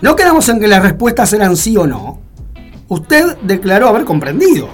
[0.00, 2.20] no quedamos en que las respuestas eran sí o no.
[2.88, 4.68] Usted declaró haber comprendido.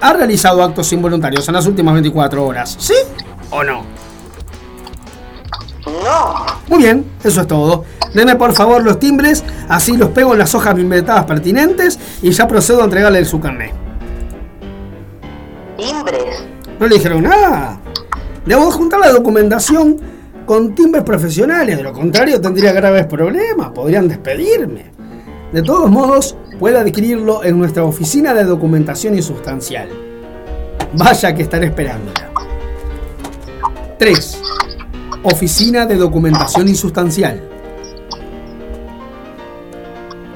[0.00, 2.76] ¿Ha realizado actos involuntarios en las últimas 24 horas?
[2.78, 2.94] ¿Sí
[3.50, 3.82] o no?
[5.86, 6.46] No.
[6.68, 7.84] Muy bien, eso es todo.
[8.14, 12.46] Deme por favor los timbres, así los pego en las hojas inventadas pertinentes y ya
[12.46, 13.72] procedo a entregarle su carnet.
[15.76, 16.44] ¿Timbres?
[16.78, 17.80] No le dijeron nada.
[18.46, 20.00] Debo juntar la documentación
[20.46, 24.92] con timbres profesionales, de lo contrario tendría graves problemas, podrían despedirme.
[25.52, 29.88] De todos modos, puede adquirirlo en nuestra oficina de documentación insustancial.
[30.94, 32.30] Vaya que estaré esperándola.
[33.98, 34.42] 3.
[35.24, 37.40] Oficina de Documentación Insustancial.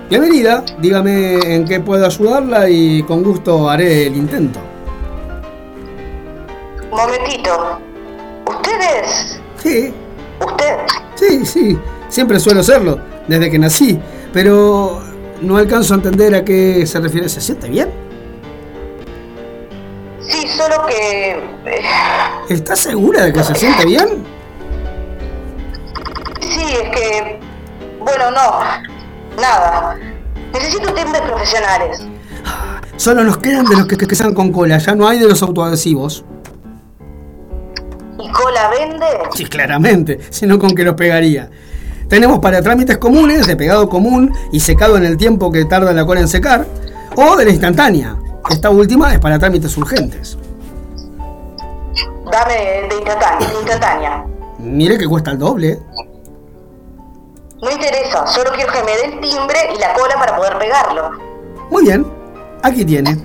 [0.08, 4.58] Bienvenida, dígame en qué puedo ayudarla y con gusto haré el intento.
[6.90, 7.78] Momentito.
[8.46, 9.38] ¿Ustedes?
[9.62, 9.92] Sí,
[10.40, 10.76] ¿Usted?
[11.16, 11.78] sí, sí,
[12.08, 14.00] siempre suelo serlo, desde que nací,
[14.32, 15.02] pero
[15.42, 17.28] no alcanzo a entender a qué se refiere.
[17.28, 17.90] ¿Se siente bien?
[20.20, 21.30] Sí, solo que...
[21.66, 21.82] eh,
[22.48, 24.37] ¿Está segura de que se siente bien?
[26.40, 27.40] Sí, es que...
[28.00, 29.40] Bueno, no.
[29.40, 29.96] Nada.
[30.52, 32.06] Necesito timbres profesionales.
[32.96, 35.42] Solo nos quedan de los que, que sean con cola, ya no hay de los
[35.42, 36.24] autoadhesivos.
[38.18, 39.06] ¿Y cola vende?
[39.34, 41.48] Sí, claramente, sino con que los pegaría.
[42.08, 46.04] Tenemos para trámites comunes, de pegado común y secado en el tiempo que tarda la
[46.04, 46.66] cola en secar,
[47.16, 48.16] o de la instantánea.
[48.50, 50.38] Esta última es para trámites urgentes.
[52.32, 52.94] Dame de
[53.60, 54.24] instantánea.
[54.58, 55.78] Mire que cuesta el doble.
[57.60, 61.10] No interesa, solo quiero que me dé el timbre y la cola para poder pegarlo.
[61.70, 62.06] Muy bien,
[62.62, 63.16] aquí tiene.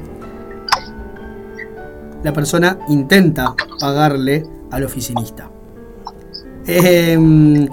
[2.23, 5.49] La persona intenta pagarle al oficinista.
[6.65, 7.67] Em,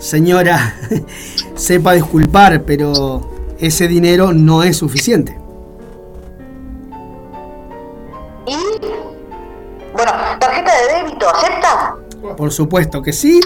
[0.00, 0.76] señora,
[1.54, 3.20] sepa disculpar, pero
[3.58, 5.38] ese dinero no es suficiente.
[8.46, 8.56] ¿Y?
[9.92, 11.96] Bueno, tarjeta de débito, ¿acepta?
[12.36, 13.40] Por supuesto que sí.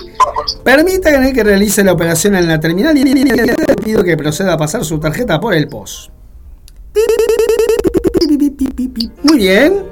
[0.64, 4.84] Permítame que realice la operación en la terminal y le pido que proceda a pasar
[4.84, 6.10] su tarjeta por el POS.
[9.22, 9.84] Muy bien.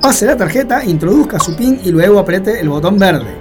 [0.00, 3.34] Pase la tarjeta, introduzca su PIN y luego apriete el botón verde.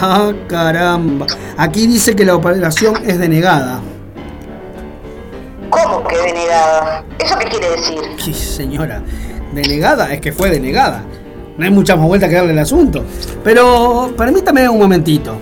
[0.00, 1.26] Ah, caramba.
[1.56, 3.80] Aquí dice que la operación es denegada.
[5.70, 7.04] ¿Cómo que denegada?
[7.18, 8.00] ¿Eso qué quiere decir?
[8.18, 9.02] Sí, señora.
[9.52, 11.04] Denegada es que fue denegada.
[11.56, 13.04] No hay mucha más vuelta que darle al asunto.
[13.42, 15.36] Pero permítame un momentito.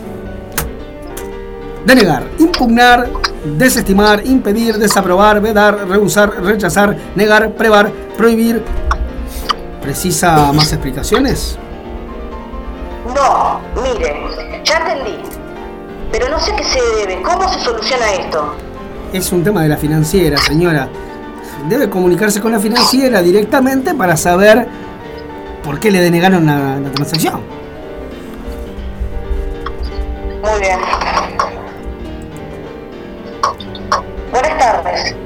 [1.87, 3.09] Denegar, impugnar,
[3.57, 8.63] desestimar, impedir, desaprobar, vedar, rehusar, rechazar, negar, prevar, prohibir.
[9.81, 11.59] ¿Precisa más explicaciones?
[13.07, 14.15] No, mire,
[14.65, 15.19] ya entendí.
[16.13, 17.23] Pero no sé qué se debe.
[17.23, 18.55] ¿Cómo se soluciona esto?
[19.13, 20.89] Es un tema de la financiera, señora.
[21.69, 24.69] Debe comunicarse con la financiera directamente para saber
[25.63, 27.41] por qué le denegaron la, transacción.
[30.43, 30.79] Muy bien.
[34.31, 35.17] Buenas tardes.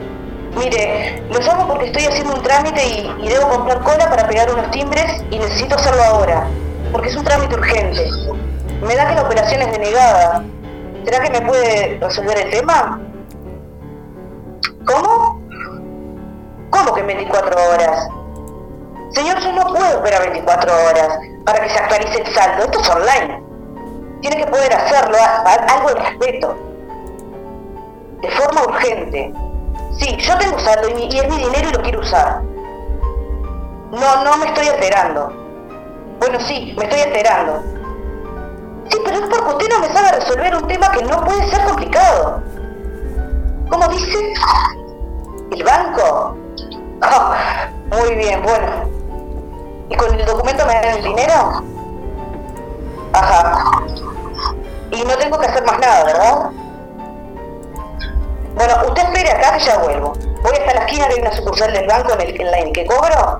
[0.59, 4.51] Mire, lo llamo porque estoy haciendo un trámite y, y debo comprar cola para pegar
[4.53, 6.47] unos timbres y necesito hacerlo ahora,
[6.93, 8.11] porque es un trámite urgente.
[8.83, 10.45] Me da que la operación es denegada.
[11.05, 13.01] ¿Será que me puede resolver el tema?
[14.85, 15.41] ¿Cómo?
[16.71, 18.09] ¿Cómo que en 24 horas?
[19.17, 22.65] Señor, yo no puedo esperar 24 horas para que se actualice el saldo.
[22.65, 23.43] Esto es online.
[24.21, 25.17] Tiene que poder hacerlo,
[25.69, 26.57] algo de respeto.
[28.21, 29.33] De forma urgente.
[29.99, 32.43] Sí, yo tengo saldo y es mi dinero y lo quiero usar.
[33.91, 35.33] No, no me estoy alterando.
[36.21, 37.63] Bueno, sí, me estoy alterando.
[38.91, 41.65] Sí, pero es porque usted no me sabe resolver un tema que no puede ser
[41.65, 42.43] complicado.
[43.71, 44.35] ¿Cómo dice?
[45.53, 46.37] ¿El banco?
[47.01, 48.96] Ah, muy bien, bueno.
[49.89, 51.63] ¿Y con el documento me dan el dinero?
[53.13, 53.65] Ajá.
[54.91, 56.51] Y no tengo que hacer más nada, ¿verdad?
[58.55, 60.13] Bueno, usted espere acá que ya vuelvo.
[60.43, 63.39] Voy hasta la esquina hay una sucursal del banco en el, en la que cobro.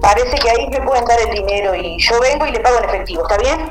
[0.00, 2.84] Parece que ahí me pueden dar el dinero y yo vengo y le pago en
[2.84, 3.70] efectivo, ¿está bien?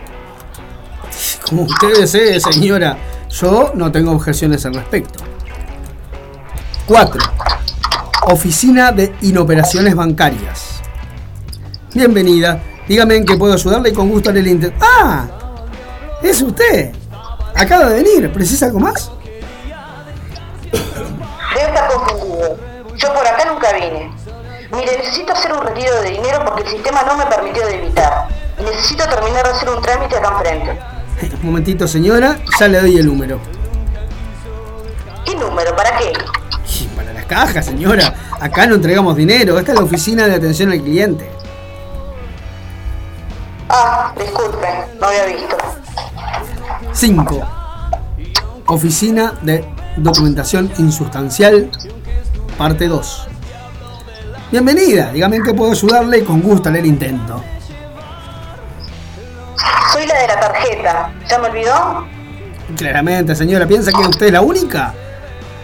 [1.48, 2.98] Como usted desee, señora.
[3.30, 5.23] Yo no tengo objeciones al respecto.
[6.88, 7.22] 4.
[8.27, 10.74] Oficina de Inoperaciones Bancarias.
[11.95, 12.61] Bienvenida.
[12.89, 14.76] Dígame en qué puedo ayudarle y con gusto haré el intento.
[14.81, 15.27] ¡Ah!
[16.22, 16.91] Es usted.
[17.55, 18.34] Acaba de venir.
[18.34, 19.09] ¿Precisa algo más?
[20.73, 22.57] Debe estar confundido.
[22.97, 24.11] Yo por acá nunca vine.
[24.73, 28.27] Mire, necesito hacer un retiro de dinero porque el sistema no me permitió debitar.
[28.59, 30.77] Y necesito terminar de hacer un trámite acá enfrente.
[31.38, 32.38] Un momentito, señora.
[32.59, 33.39] Ya le doy el número.
[35.23, 35.73] ¿Qué número?
[35.73, 36.11] ¿Para qué?
[36.93, 38.13] Para las cajas, señora.
[38.41, 39.57] Acá no entregamos dinero.
[39.57, 41.35] Esta es la oficina de atención al cliente.
[43.70, 44.68] Ah, disculpe,
[45.00, 45.58] no había visto.
[46.94, 47.42] 5.
[48.68, 49.66] Oficina de
[49.98, 51.72] Documentación Insustancial,
[52.58, 53.28] parte 2.
[54.52, 57.44] Bienvenida, dígame en qué puedo ayudarle y con gusto haré el intento.
[59.92, 61.14] Soy la de la tarjeta.
[61.28, 62.06] ¿Ya me olvidó?
[62.78, 64.94] Claramente, señora, ¿piensa que usted es la única?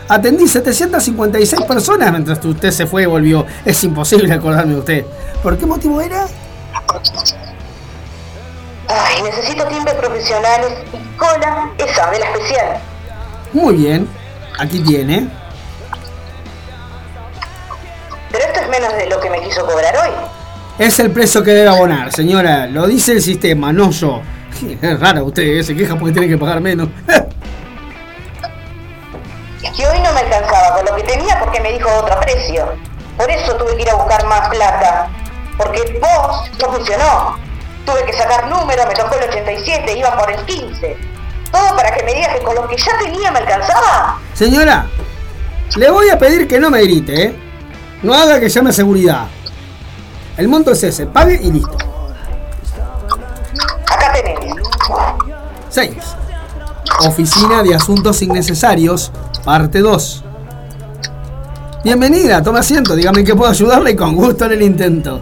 [0.08, 3.46] Atendí 756 personas mientras usted se fue y volvió.
[3.64, 5.06] Es imposible acordarme de usted.
[5.42, 6.28] ¿Por qué motivo era?
[8.94, 12.78] Ay, necesito timbres profesionales y cola, esa, de la especial.
[13.54, 14.10] Muy bien,
[14.60, 15.30] aquí tiene.
[18.32, 20.12] Pero esto es menos de lo que me quiso cobrar hoy.
[20.78, 22.66] Es el precio que debe abonar, señora.
[22.68, 24.22] Lo dice el sistema, no yo.
[24.82, 25.64] Es raro usted, ¿eh?
[25.64, 26.90] se queja porque tiene que pagar menos.
[29.64, 32.74] Es que hoy no me alcanzaba con lo que tenía porque me dijo otro precio.
[33.16, 35.08] Por eso tuve que ir a buscar más plata.
[35.56, 37.51] Porque vos no funcionó.
[37.86, 40.98] Tuve que sacar números, me tocó el 87, iba por el 15.
[41.52, 44.20] Todo para que me digas que con lo que ya tenía me alcanzaba.
[44.34, 44.88] Señora,
[45.76, 47.36] le voy a pedir que no me grite, ¿eh?
[48.04, 49.28] No haga que llame a seguridad.
[50.38, 51.78] El monto es ese, pague y listo.
[53.88, 54.40] Acá tenés.
[55.70, 55.96] 6.
[57.08, 59.12] Oficina de Asuntos Innecesarios,
[59.44, 60.24] parte 2.
[61.84, 65.22] Bienvenida, tome asiento, dígame que puedo ayudarle y con gusto en el intento.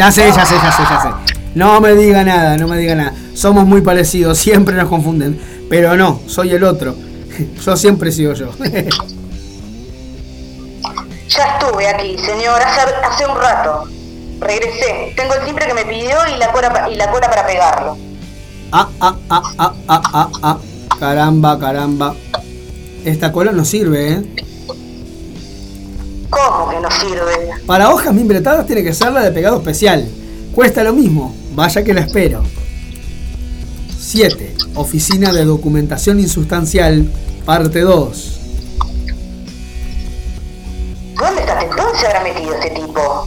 [0.00, 1.34] Ya sé, ya sé, ya sé, ya sé.
[1.54, 3.12] No me diga nada, no me diga nada.
[3.34, 5.38] Somos muy parecidos, siempre nos confunden.
[5.68, 6.96] Pero no, soy el otro.
[7.66, 8.50] Yo siempre he sido yo.
[11.28, 13.84] Ya estuve aquí, señor, hace, hace un rato.
[14.40, 15.12] Regresé.
[15.14, 17.96] Tengo el timbre que me pidió y la cola, y la cola para pegarlo.
[18.72, 20.58] Ah, ah, ah, ah, ah, ah, ah.
[20.98, 22.14] Caramba, caramba.
[23.04, 24.22] Esta cola no sirve, ¿eh?
[26.30, 27.64] ¿Cómo que no sirve?
[27.66, 30.08] Para hojas mimbretadas tiene que ser la de pegado especial.
[30.54, 32.42] Cuesta lo mismo, vaya que la espero.
[33.98, 34.56] 7.
[34.74, 37.10] Oficina de Documentación Insustancial,
[37.44, 38.40] parte 2.
[41.18, 43.26] ¿Dónde está entonces habrá metido este tipo?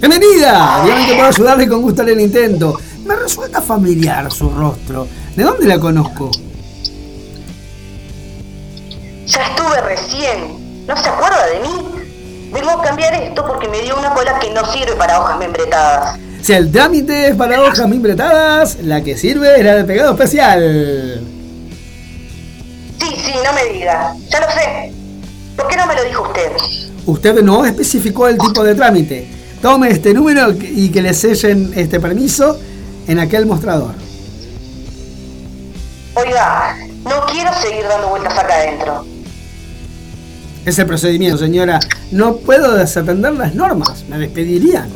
[0.00, 0.82] ¡Bienvenida!
[0.82, 2.80] Dígame que puedo ayudarle con gusto en el intento.
[3.04, 5.06] Me resulta familiar su rostro.
[5.36, 6.30] ¿De dónde la conozco?
[9.30, 10.86] Ya estuve recién.
[10.86, 11.90] ¿No se acuerda de mí?
[12.70, 16.18] A cambiar esto porque me dio una cola que no sirve para hojas membretadas.
[16.40, 21.20] Si el trámite es para hojas mimbretadas, la que sirve es la de pegado especial.
[23.00, 24.14] Sí, sí, no me diga.
[24.28, 24.92] Ya lo sé.
[25.56, 26.52] ¿Por qué no me lo dijo usted?
[27.06, 29.28] Usted no especificó el tipo de trámite.
[29.60, 32.58] Tome este número y que le sellen este permiso
[33.08, 33.94] en aquel mostrador.
[36.14, 39.04] Oiga, no quiero seguir dando vueltas acá adentro.
[40.64, 41.80] Es el procedimiento, señora.
[42.10, 44.04] No puedo desatender las normas.
[44.08, 44.90] Me despedirían.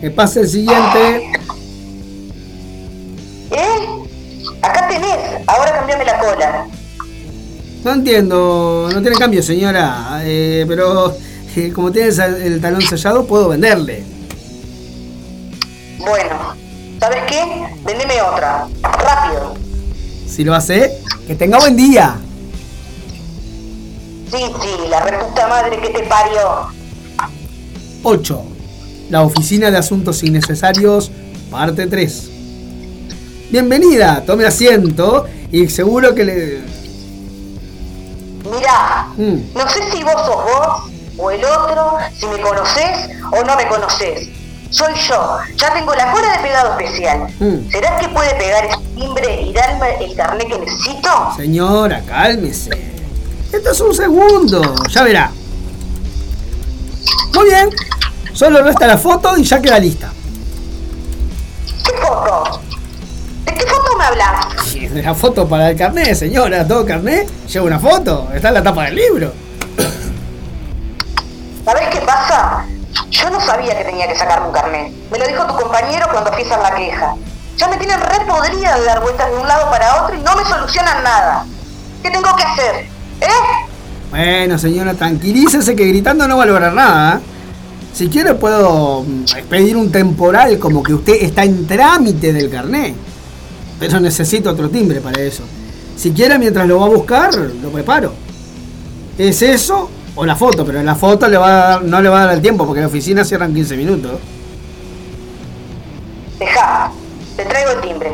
[0.00, 1.32] Que pase el siguiente.
[3.50, 3.88] ¿Eh?
[4.62, 5.42] Acá tenés.
[5.46, 6.66] Ahora cambiame la cola.
[7.84, 8.88] No entiendo.
[8.92, 10.20] No tiene cambio, señora.
[10.24, 11.16] Eh, pero
[11.56, 14.04] eh, como tiene el el talón sellado, puedo venderle.
[15.98, 16.54] Bueno,
[17.00, 17.42] ¿sabes qué?
[17.84, 18.66] Vendeme otra.
[18.82, 19.54] Rápido.
[20.26, 21.01] Si lo hace,
[21.32, 22.16] que tenga buen día.
[24.30, 26.66] Sí, sí, la reputa madre que te parió.
[28.02, 28.42] 8.
[29.08, 31.10] La Oficina de Asuntos Innecesarios,
[31.50, 32.30] parte 3.
[33.50, 36.60] Bienvenida, tome asiento y seguro que le...
[38.54, 39.54] Mirá, Mm.
[39.54, 43.66] no sé si vos sos vos o el otro, si me conocés o no me
[43.68, 44.28] conocés.
[44.72, 47.26] Soy yo, ya tengo la cola de pegado especial.
[47.38, 47.70] Mm.
[47.70, 51.10] ¿Será que puede pegar ese timbre y darme el carnet que necesito?
[51.36, 52.70] Señora, cálmese.
[53.52, 55.30] Esto es un segundo, ya verá.
[57.34, 57.68] Muy bien,
[58.32, 60.10] solo resta la foto y ya queda lista.
[61.84, 62.60] ¿Qué foto?
[63.44, 64.74] ¿De qué foto me hablas?
[64.74, 68.54] Y de la foto para el carnet, señora, todo carnet lleva una foto, está en
[68.54, 69.32] la tapa del libro.
[71.62, 72.64] ¿Sabés qué pasa?
[73.10, 74.92] Yo no sabía que tenía que sacarme un carnet.
[75.10, 77.14] Me lo dijo tu compañero cuando fui a la queja.
[77.56, 80.34] Ya me tienen re podrida de dar vueltas de un lado para otro y no
[80.36, 81.46] me solucionan nada.
[82.02, 82.86] ¿Qué tengo que hacer?
[83.20, 83.26] ¿Eh?
[84.10, 87.16] Bueno, señora, tranquilícese que gritando no va a lograr nada.
[87.16, 87.20] ¿eh?
[87.94, 92.94] Si quiere puedo mm, pedir un temporal como que usted está en trámite del carnet.
[93.78, 95.42] Pero necesito otro timbre para eso.
[95.96, 98.12] Si quiere, mientras lo va a buscar, lo preparo.
[99.18, 100.64] ¿Es eso o la foto?
[100.64, 102.80] Pero la foto le va a dar- no le va a dar el tiempo porque
[102.80, 104.12] la oficina cierra en 15 minutos.
[106.38, 106.90] Deja,
[107.36, 108.12] te traigo el timbre.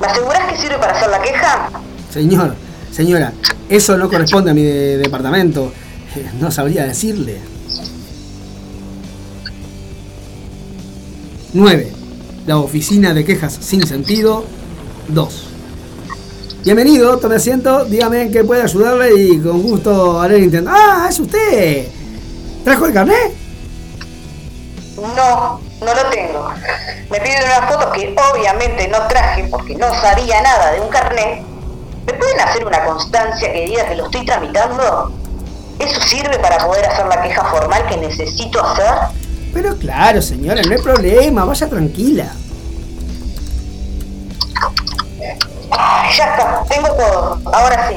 [0.00, 1.68] ¿Me aseguras que sirve para hacer la queja?
[2.12, 2.54] Señor,
[2.92, 3.32] señora,
[3.68, 5.72] eso no corresponde a mi de- departamento.
[6.16, 7.38] Eh, No sabría decirle.
[11.52, 11.92] 9.
[12.46, 14.44] La oficina de quejas sin sentido.
[15.08, 15.46] 2.
[16.64, 20.70] Bienvenido, tome asiento, dígame en qué puede ayudarle y con gusto haré el intento.
[20.72, 21.88] ¡Ah, es usted!
[22.64, 23.34] ¿Trajo el carnet?
[24.96, 26.48] No, no lo tengo.
[27.10, 31.42] Me piden unas fotos que obviamente no traje porque no sabía nada de un carnet.
[32.06, 35.12] ¿Me pueden hacer una constancia que diga que lo estoy tramitando?
[35.78, 38.94] ¿Eso sirve para poder hacer la queja formal que necesito hacer?
[39.52, 42.32] Pero claro, señora, no hay problema, vaya tranquila.
[45.70, 47.40] Ya está, tengo todo.
[47.52, 47.96] Ahora sí.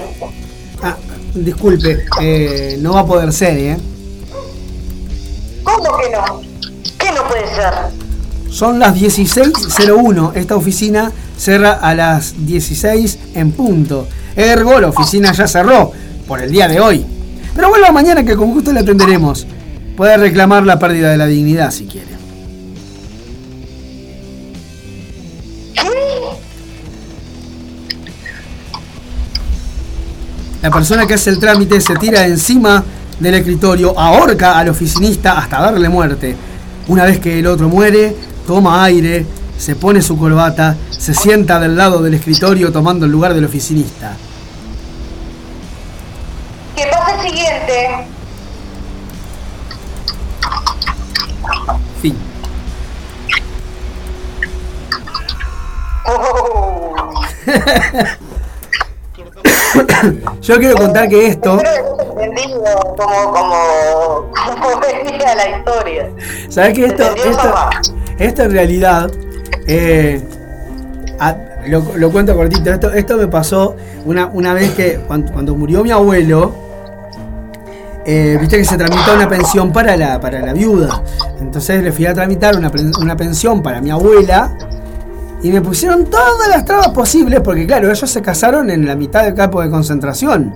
[0.81, 0.95] Ah,
[1.33, 3.77] disculpe, eh, no va a poder ser, ¿eh?
[5.63, 6.41] ¿Cómo que no?
[6.97, 7.73] ¿Qué no puede ser?
[8.49, 10.31] Son las 16.01.
[10.35, 14.07] Esta oficina cierra a las 16 en punto.
[14.35, 15.91] Ergo, la oficina ya cerró
[16.27, 17.05] por el día de hoy.
[17.55, 19.45] Pero vuelva mañana que con gusto le atenderemos.
[19.95, 22.16] Puede reclamar la pérdida de la dignidad si quiere.
[30.67, 32.83] La persona que hace el trámite se tira encima
[33.21, 36.35] del escritorio, ahorca al oficinista hasta darle muerte.
[36.89, 38.13] Una vez que el otro muere,
[38.45, 39.25] toma aire,
[39.57, 44.17] se pone su corbata, se sienta del lado del escritorio tomando el lugar del oficinista.
[46.75, 48.07] Que pase el siguiente.
[52.01, 52.17] Fin.
[56.07, 57.13] Oh.
[60.41, 61.57] Yo quiero contar que esto,
[62.97, 66.09] como, como, como venía la historia.
[66.49, 67.53] ¿sabes que esto, esto,
[68.17, 69.09] esto en realidad,
[69.67, 70.21] eh,
[71.19, 71.35] a-
[71.67, 73.75] lo, lo cuento cortito, esto, esto me pasó
[74.05, 76.53] una, una vez que cuando, cuando murió mi abuelo,
[78.05, 81.01] eh, viste que se tramitó una pensión para la, para la viuda.
[81.41, 82.71] Entonces le fui a tramitar una,
[83.01, 84.55] una pensión para mi abuela
[85.47, 89.23] y me pusieron todas las trabas posibles porque claro, ellos se casaron en la mitad
[89.23, 90.53] del campo de concentración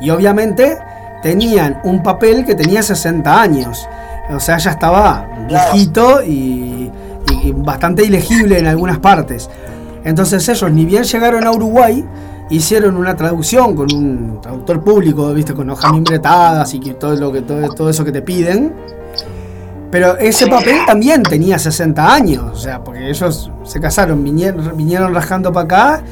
[0.00, 0.78] y obviamente
[1.22, 3.86] tenían un papel que tenía 60 años.
[4.30, 6.90] O sea, ya estaba viejito y,
[7.54, 9.50] bastante ilegible en algunas partes.
[10.04, 12.02] Entonces ellos ni bien llegaron a Uruguay,
[12.48, 17.42] hicieron una traducción con un traductor público, viste, con hojas membretadas y todo lo que
[17.42, 18.72] todo, todo eso que te piden.
[19.90, 25.12] Pero ese papel también tenía 60 años, o sea, porque ellos se casaron, vinieron, vinieron
[25.12, 26.02] rajando para acá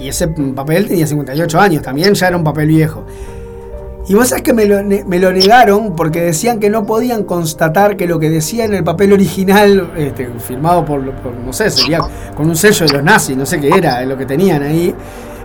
[0.00, 3.04] y ese papel tenía 58 años, también ya era un papel viejo.
[4.08, 7.96] Y vos sabés que me lo, me lo negaron porque decían que no podían constatar
[7.96, 12.00] que lo que decía en el papel original, este, firmado por, por, no sé, sería
[12.34, 14.94] con un sello de los nazis, no sé qué era lo que tenían ahí,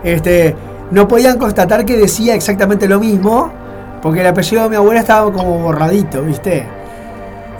[0.02, 0.56] este,
[0.90, 3.52] no podían constatar que decía exactamente lo mismo
[4.00, 6.66] porque el apellido de mi abuela estaba como borradito, ¿viste?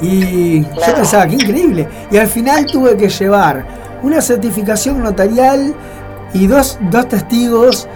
[0.01, 1.89] Y yo pensaba, qué increíble.
[2.11, 3.65] Y al final tuve que llevar
[4.03, 5.75] una certificación notarial
[6.35, 7.89] y dos, dos testigos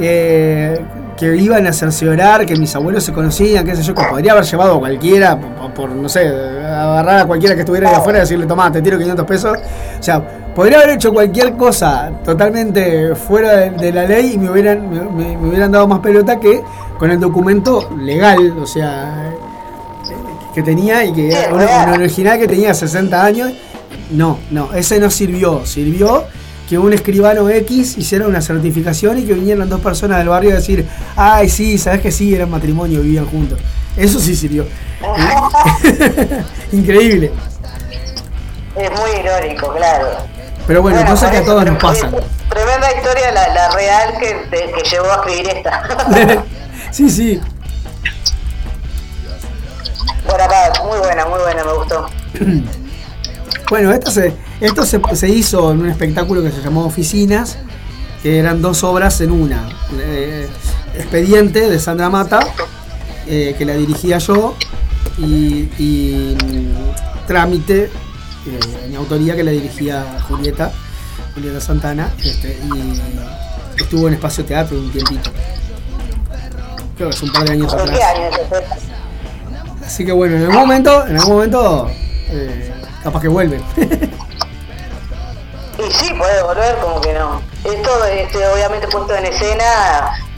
[0.00, 0.78] eh,
[1.16, 4.44] que iban a cerciorar que mis abuelos se conocían, qué sé yo, que podría haber
[4.44, 8.22] llevado a cualquiera, por, por, no sé, agarrar a cualquiera que estuviera ahí afuera y
[8.22, 9.56] decirle, tomá, te tiro 500 pesos.
[10.00, 10.20] O sea,
[10.54, 15.00] podría haber hecho cualquier cosa totalmente fuera de, de la ley y me hubieran, me-
[15.24, 16.60] me- me hubieran dado más pelota que
[16.98, 19.30] con el documento legal, o sea,
[20.54, 23.52] que tenía y que Sí, era original que tenía 60 años.
[24.10, 25.66] No, no, ese no sirvió.
[25.66, 26.24] Sirvió
[26.68, 30.54] que un escribano X hiciera una certificación y que vinieran dos personas del barrio a
[30.54, 30.86] decir,
[31.16, 33.58] ay, sí, sabes que sí, eran matrimonio, vivían juntos.
[33.96, 34.66] Eso sí sirvió.
[36.72, 37.32] Increíble.
[38.76, 40.08] Es muy irónico, claro.
[40.66, 42.10] Pero bueno, cosas que a todos nos pasan.
[42.48, 46.44] Tremenda historia la, la real que, que llevó a escribir esta.
[46.90, 47.40] sí, sí.
[50.34, 52.06] Por acá, muy buena, muy buena, me gustó.
[53.70, 57.56] Bueno, esto se, esto se, se hizo en un espectáculo que se llamó Oficinas,
[58.22, 59.70] que eran dos obras en una.
[59.96, 60.46] Eh,
[60.94, 62.40] Expediente de Sandra Mata,
[63.26, 64.54] eh, que la dirigía yo,
[65.18, 70.72] y, y, mm, Trámite, eh, mi autoría, que la dirigía Julieta,
[71.34, 75.30] Julieta Santana, este, y estuvo en Espacio Teatro un tiempito.
[76.96, 78.93] Creo que es un par de años ¿En atrás.
[79.86, 81.90] Así que bueno, en algún momento, en algún momento,
[82.30, 83.60] eh, capaz que vuelve.
[85.76, 87.42] Y sí, puede volver, como que no.
[87.64, 89.64] Esto, este, obviamente, puesto en escena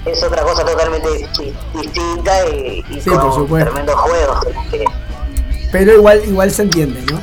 [0.06, 1.08] es otra cosa totalmente
[1.38, 3.70] di- distinta y, y Sí, con por supuesto.
[3.70, 4.46] tremendos juegos.
[4.70, 4.84] que-
[5.70, 7.20] Pero igual, igual se entiende, ¿no?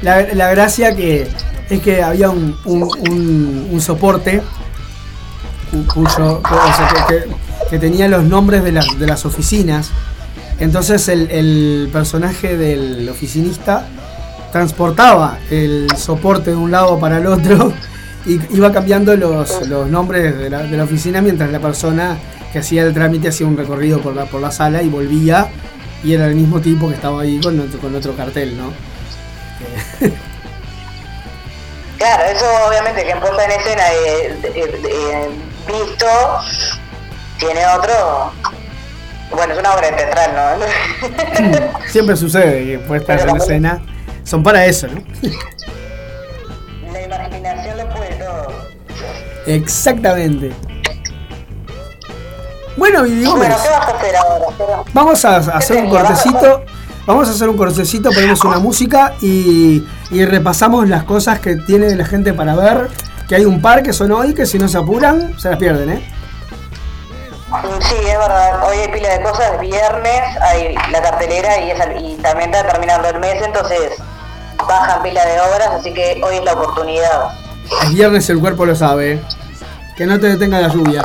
[0.00, 1.28] La, la gracia que
[1.68, 4.42] es que había un, un, un- un soporte
[5.70, 7.24] cu- cuyo, o sea, que, que-
[7.68, 9.90] que tenía los nombres de las, de las oficinas.
[10.60, 13.88] Entonces el, personaje del oficinista
[14.52, 17.72] transportaba el soporte de un lado para el otro
[18.26, 22.18] y iba cambiando los, nombres de la, oficina mientras la persona
[22.52, 25.48] que hacía el trámite hacía un recorrido por la, por la sala y volvía
[26.04, 28.72] y era el mismo tipo que estaba ahí con otro, con otro cartel, ¿no?
[32.00, 35.30] Claro, eso obviamente que en puesta en escena eh, eh,
[35.66, 36.06] visto
[37.38, 38.32] tiene otro
[39.30, 41.78] Bueno, es una obra teatral, ¿no?
[41.88, 43.82] Siempre sucede que puestas en escena
[44.24, 45.02] son para eso, ¿no?
[46.92, 48.52] La imaginación lo puede todo.
[49.46, 50.52] Exactamente.
[52.76, 54.84] Bueno, Bueno, ¿qué vas a hacer ahora?
[54.92, 56.64] Vamos a hacer un cortecito.
[57.06, 61.94] Vamos a hacer un cortecito, ponemos una música y, y repasamos las cosas que tiene
[61.96, 62.88] la gente para ver.
[63.28, 65.90] Que hay un par que son hoy que si no se apuran, se las pierden,
[65.90, 66.02] ¿eh?
[67.82, 68.62] Sí, es verdad.
[68.68, 69.58] Hoy hay pila de cosas.
[69.60, 73.92] Viernes hay la cartelera y, es al- y también está terminando el mes, entonces
[74.68, 77.30] bajan pila de obras, así que hoy es la oportunidad.
[77.86, 79.20] El viernes el cuerpo lo sabe.
[79.96, 81.04] Que no te detenga la lluvia.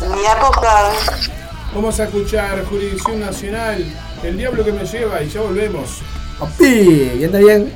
[0.00, 1.30] Ni a tú sabes.
[1.74, 3.84] Vamos a escuchar Jurisdicción Nacional,
[4.22, 5.98] El Diablo que me lleva y ya volvemos.
[6.38, 6.64] Papi,
[7.14, 7.72] bien, está bien.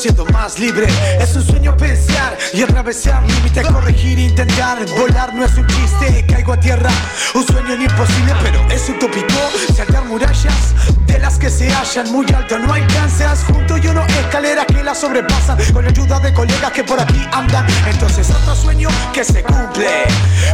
[0.00, 0.86] Siendo más libre.
[1.20, 4.78] Es un sueño pensar y atravesar límites, corregir, intentar.
[4.96, 6.90] Volar no es un chiste, caigo a tierra.
[7.34, 9.34] Un sueño imposible, pero es utópico.
[9.76, 10.74] Saltar murallas
[11.06, 13.44] de las que se hallan muy alto, no alcanzas.
[13.44, 15.58] Junto yo no escaleras que la sobrepasan.
[15.72, 17.66] Con la ayuda de colegas que por aquí andan.
[17.86, 20.04] Entonces otro sueño que se cumple.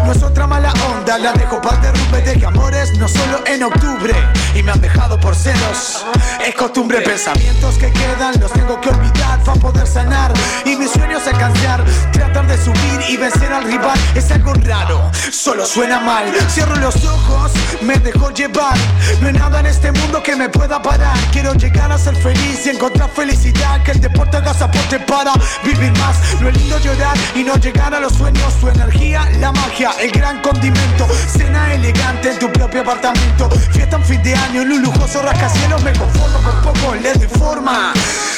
[0.05, 3.62] No es otra mala onda, la dejo para derrumbe de que amores no solo en
[3.62, 4.12] octubre.
[4.56, 6.05] Y me han dejado por celos.
[6.47, 10.32] Es costumbre, pensamientos que quedan, los tengo que olvidar para poder sanar.
[10.65, 15.66] Y mis sueños alcanzar, tratar de subir y vencer al rival es algo raro, solo
[15.66, 16.32] suena mal.
[16.48, 18.77] Cierro los ojos, me dejo llevar.
[19.20, 21.16] No hay nada en este mundo que me pueda parar.
[21.32, 23.82] Quiero llegar a ser feliz y encontrar felicidad.
[23.82, 25.32] Que el deporte haga soporte para
[25.65, 26.16] vivir más.
[26.40, 28.55] Lo es lindo llorar y no llegar a los sueños.
[28.61, 31.07] Su energía, la magia, el gran condimento.
[31.27, 33.51] Cena elegante en tu propio apartamento.
[33.73, 35.82] Fiesta en fin de año en un lujoso rascacielos.
[35.82, 37.93] Me conformo con poco, le doy forma.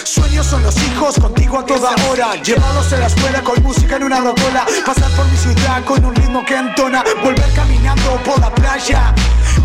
[0.05, 2.35] Sueños son los hijos contigo a toda hora.
[2.43, 4.67] Llevarlos a la escuela con música en una rocola.
[4.85, 7.05] Pasar por mi ciudad con un ritmo que entona.
[7.23, 9.15] Volver caminando por la playa.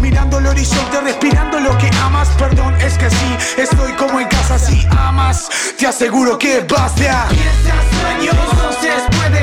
[0.02, 2.30] Mirando el horizonte, respirando lo que amas.
[2.38, 4.60] Perdón, es que sí, estoy como en casa.
[4.60, 7.28] Si amas, te aseguro que basta.
[7.30, 9.43] Piensas sueños, entonces puedes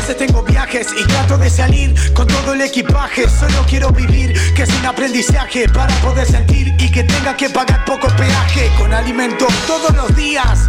[0.00, 3.28] veces tengo viajes y trato de salir con todo el equipaje.
[3.28, 7.84] Solo quiero vivir, que es un aprendizaje para poder sentir y que tenga que pagar
[7.84, 10.66] poco peaje con alimento todos los días.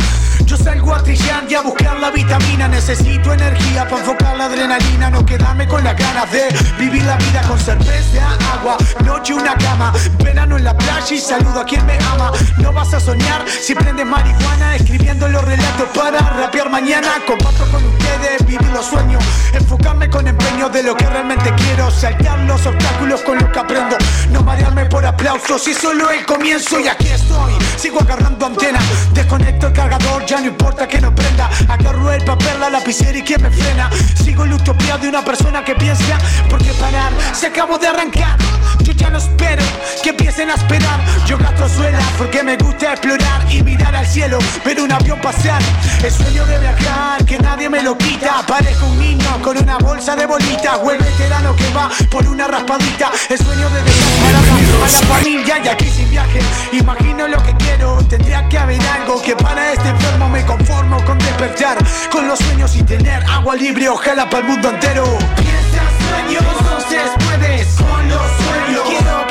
[0.51, 2.67] Yo salgo a trillar y a buscar la vitamina.
[2.67, 5.09] Necesito energía para enfocar la adrenalina.
[5.09, 8.75] No quedarme con las ganas de vivir la vida con cerveza, agua,
[9.05, 9.93] noche una cama.
[10.21, 12.33] Verano en la playa y saludo a quien me ama.
[12.57, 17.07] No vas a soñar si prendes marihuana Escribiendo los relatos para rapear mañana.
[17.25, 19.23] Comparto con ustedes, vivir los sueños.
[19.53, 21.89] Enfocarme con empeño de lo que realmente quiero.
[21.91, 23.95] Saltar los obstáculos con lo que aprendo.
[24.31, 26.77] No marearme por aplausos y solo el comienzo.
[26.77, 28.79] Y aquí estoy, sigo agarrando antena
[29.13, 31.49] Desconecto el cargador, ya no importa que no prenda.
[31.67, 33.89] Agarro el papel, la lapicera y quién me frena.
[34.23, 36.17] Sigo la utopía de una persona que piensa
[36.49, 38.37] Porque parar, se acabó de arrancar.
[38.79, 39.63] Yo ya no espero
[40.03, 40.99] que empiecen a esperar.
[41.27, 45.61] Yo gasto suela porque me gusta explorar Y mirar al cielo, ver un avión pasar.
[46.03, 48.43] El sueño de viajar, que nadie me lo quita.
[48.47, 50.79] Parezco un niño con una bolsa de bolitas.
[50.83, 53.11] O el veterano que va por una raspadita.
[53.29, 56.39] El sueño de dejar a la familia y aquí sin viaje.
[56.71, 61.17] Imagino lo que quiero, tendría que haber algo Que para este enfermo me conformo con
[61.19, 61.77] despertar
[62.11, 65.03] Con los sueños y tener agua libre, ojalá para el mundo entero.
[65.35, 69.27] Piensas sueños, entonces puedes Con los sueños, quiero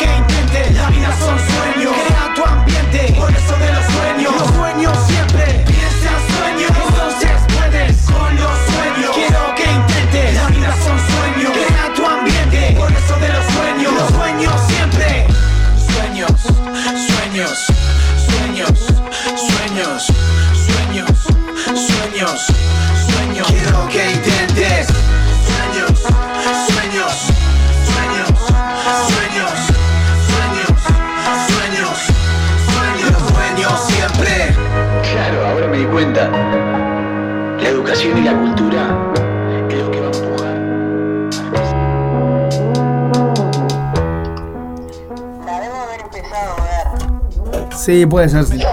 [48.01, 48.45] Sí, puede ser.
[48.47, 48.59] sí.
[48.59, 48.65] Sí,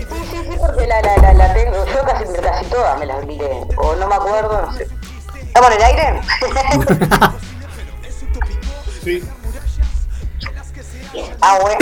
[0.00, 1.84] sí, porque la, la, la, la tengo.
[1.84, 3.60] Yo casi, casi todas me las miré.
[3.76, 4.86] O no me acuerdo, no sé.
[5.42, 6.20] ¿Estamos en el aire?
[9.04, 9.22] Sí.
[11.42, 11.78] ah, bueno.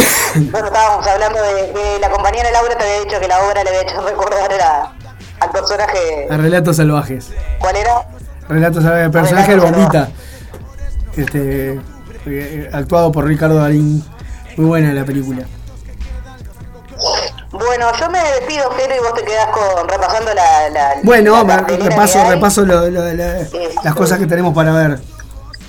[0.51, 3.71] Bueno, estábamos hablando de que la compañera Laura te había dicho que la obra le
[3.71, 4.93] había hecho recordar a-
[5.39, 6.27] al personaje.
[6.29, 7.29] A Relatos Salvajes.
[7.61, 8.09] ¿Cuál era?
[8.49, 9.05] Relatos Salvajes.
[9.07, 10.09] El personaje del Bombita.
[11.17, 11.81] Este,
[12.27, 14.05] eh, actuado por Ricardo Darín.
[14.57, 15.45] Muy buena la película.
[17.87, 20.69] Bueno, yo me despido, Jero, y vos te quedás con, repasando la.
[20.71, 23.47] la Bueno, la repaso, repaso lo- lo- la-
[23.85, 24.99] las cosas que tenemos para ver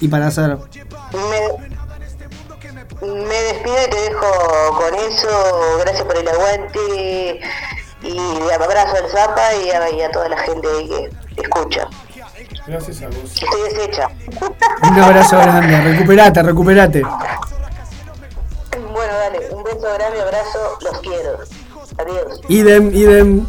[0.02, 0.58] y para hacer.
[1.14, 1.42] Me,
[3.08, 4.26] me despido y te dejo
[4.80, 5.78] con eso.
[5.82, 7.40] Gracias por el aguante.
[8.02, 11.88] Y abrazo al Zapa y a, y a toda la gente ahí que escucha.
[12.66, 13.32] Gracias a vos.
[13.32, 14.10] Estoy deshecha.
[14.84, 17.02] Un abrazo grande, recuperate, recuperate.
[18.92, 20.78] Bueno, dale, un beso grande, abrazo.
[22.50, 23.46] Idem, idem.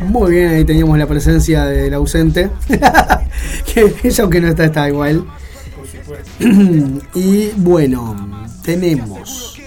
[0.00, 2.50] Muy bien, ahí teníamos la presencia del ausente.
[3.74, 5.24] que ella aunque no está, está igual.
[7.14, 9.58] Y bueno, tenemos.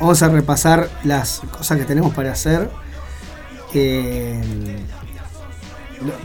[0.00, 2.70] Vamos a repasar las cosas que tenemos para hacer.
[3.74, 4.40] Eh,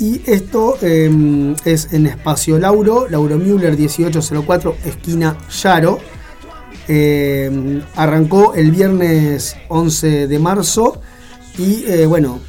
[0.00, 5.98] Y esto eh, es en Espacio Lauro, Lauro Müller 1804, esquina Yaro.
[6.88, 11.00] Eh, arrancó el viernes 11 de marzo
[11.58, 12.40] y eh, bueno,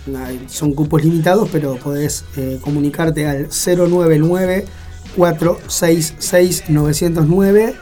[0.48, 4.66] son cupos limitados, pero podés eh, comunicarte al 099
[5.18, 7.76] 466 909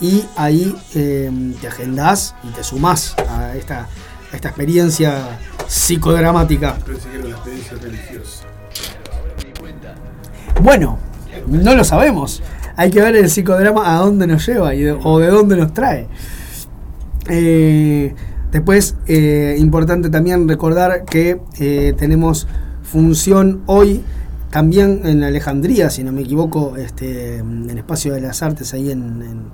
[0.00, 1.30] y ahí eh,
[1.60, 3.88] te agendás y te sumás a esta,
[4.32, 5.38] a esta experiencia
[5.68, 6.76] psicodramática.
[6.84, 8.51] Pensé que era una experiencia religiosa.
[10.60, 10.98] Bueno,
[11.48, 12.42] no lo sabemos.
[12.76, 16.08] Hay que ver el psicodrama a dónde nos lleva y o de dónde nos trae.
[17.28, 18.14] Eh,
[18.50, 22.48] después, eh, importante también recordar que eh, tenemos
[22.82, 24.02] función hoy
[24.50, 29.50] también en Alejandría, si no me equivoco, este, en Espacio de las Artes, ahí en,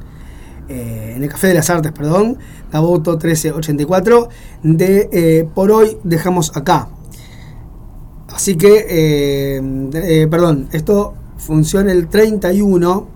[0.68, 2.38] en, el Café de las Artes, perdón,
[2.72, 4.28] Gaboto 1384.
[4.62, 6.88] De por hoy dejamos acá.
[8.28, 9.62] Así que, eh,
[9.94, 13.08] eh, perdón, esto funciona el 31,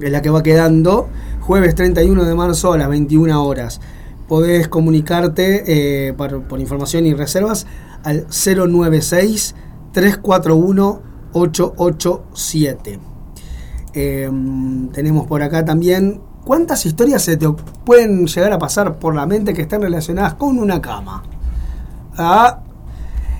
[0.00, 1.08] es la que va quedando,
[1.40, 3.80] jueves 31 de marzo a las 21 horas.
[4.28, 7.66] Podés comunicarte eh, por, por información y reservas
[8.02, 9.54] al 096
[9.92, 12.98] 341 887.
[13.92, 14.30] Eh,
[14.92, 17.48] tenemos por acá también cuántas historias se te
[17.84, 21.22] pueden llegar a pasar por la mente que están relacionadas con una cama.
[22.16, 22.60] Ah,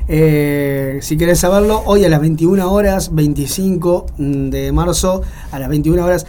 [0.07, 6.05] eh, si querés saberlo, hoy a las 21 horas, 25 de marzo, a las 21
[6.05, 6.27] horas,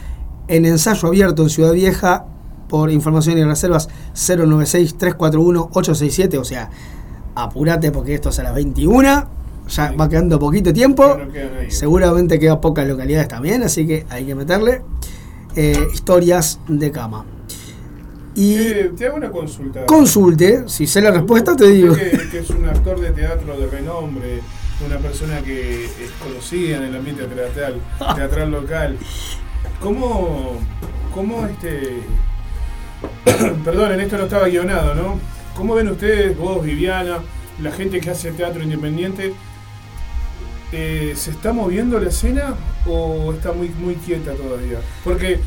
[0.48, 2.26] en ensayo abierto en Ciudad Vieja,
[2.70, 6.72] por información y reservas 096-341-867, o sea,
[7.36, 9.30] apurate porque esto es a las 21,
[9.68, 11.18] ya va quedando poquito tiempo,
[11.70, 14.84] seguramente queda pocas localidades también, así que hay que meterle
[15.56, 17.26] eh, historias de cama.
[18.36, 19.86] Y Eh, te hago una consulta.
[19.86, 21.96] consulte, si sé la respuesta te digo.
[21.96, 24.42] Que es un actor de teatro de renombre,
[24.86, 27.80] una persona que es conocida en el ambiente teatral,
[28.16, 28.98] teatral local.
[29.80, 30.58] ¿Cómo,
[31.14, 32.02] cómo este.
[33.64, 35.20] Perdón, en esto no estaba guionado, ¿no?
[35.56, 37.20] ¿Cómo ven ustedes, vos, Viviana,
[37.62, 39.34] la gente que hace teatro independiente?
[40.72, 42.56] eh, ¿Se está moviendo la escena
[42.86, 44.80] o está muy, muy quieta todavía?
[45.06, 45.40] Porque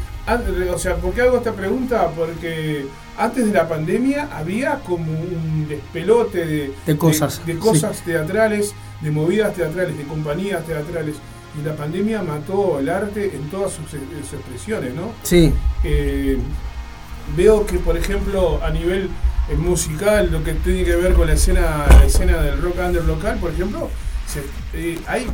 [0.74, 2.08] o sea, ¿por qué hago esta pregunta?
[2.14, 2.86] Porque
[3.16, 9.10] antes de la pandemia había como un despelote de, De cosas, de, cosas teatrales, de
[9.10, 11.16] movidas teatrales, de compañías teatrales.
[11.58, 15.12] Y la pandemia mató el arte en todas sus, sus expresiones, ¿no?
[15.22, 15.52] Sí.
[15.82, 16.38] Eh,
[17.36, 19.08] veo que, por ejemplo, a nivel
[19.50, 23.04] eh, musical, lo que tiene que ver con la escena, la escena del rock under
[23.04, 23.88] local, por ejemplo,
[24.26, 24.44] se-
[24.78, 25.26] eh, hay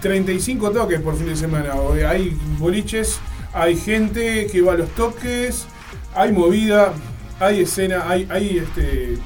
[0.00, 1.70] 35 toques por fin de semana.
[1.96, 3.18] eh, Hay boliches,
[3.54, 5.66] hay gente que va a los toques,
[6.14, 6.92] hay movida,
[7.40, 9.16] hay escena, hay, hay, este,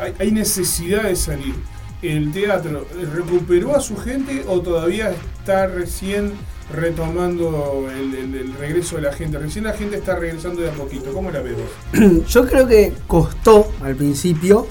[0.00, 1.54] hay, hay necesidad de salir.
[2.02, 2.84] ¿El teatro
[3.14, 6.32] recuperó a su gente o todavía está recién
[6.72, 9.38] retomando el, el- el regreso de la gente?
[9.38, 11.12] Recién la gente está regresando de a poquito.
[11.12, 11.54] ¿Cómo la ves
[11.92, 12.26] vos?
[12.28, 14.66] Yo creo que costó al principio.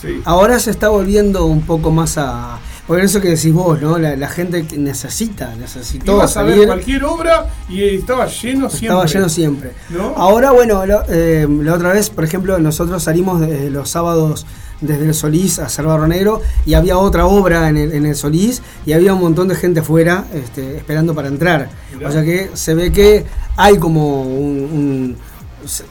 [0.00, 0.20] Sí.
[0.26, 2.58] Ahora se está volviendo un poco más a.
[2.86, 3.98] Por eso que decís vos, ¿no?
[3.98, 6.66] La, la gente que necesita, necesitó Ibas a ver salir.
[6.68, 8.86] cualquier obra y estaba lleno siempre.
[8.86, 9.72] Estaba lleno siempre.
[9.90, 10.14] ¿No?
[10.16, 14.46] Ahora, bueno, lo- eh, la otra vez, por ejemplo, nosotros salimos de- los sábados
[14.80, 18.14] desde el Solís a hacer Barro Negro y había otra obra en el, en el
[18.14, 21.68] Solís y había un montón de gente fuera este, esperando para entrar.
[21.96, 22.08] Mirá.
[22.08, 23.24] O sea que se ve que
[23.56, 24.36] hay como un,
[24.72, 25.16] un-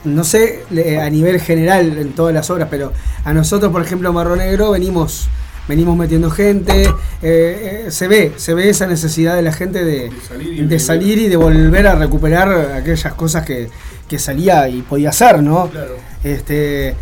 [0.06, 0.64] no sé
[1.02, 2.94] a nivel general en todas las obras, pero
[3.26, 5.28] a nosotros, por ejemplo, en Barro Negro venimos
[5.68, 10.12] venimos metiendo gente, eh, eh, se ve, se ve esa necesidad de la gente de,
[10.28, 10.80] salir y de volver.
[10.80, 13.70] salir y de volver a recuperar aquellas cosas que,
[14.08, 15.68] que salía y podía hacer, ¿no?
[15.70, 15.96] Claro.
[16.24, 16.96] Este,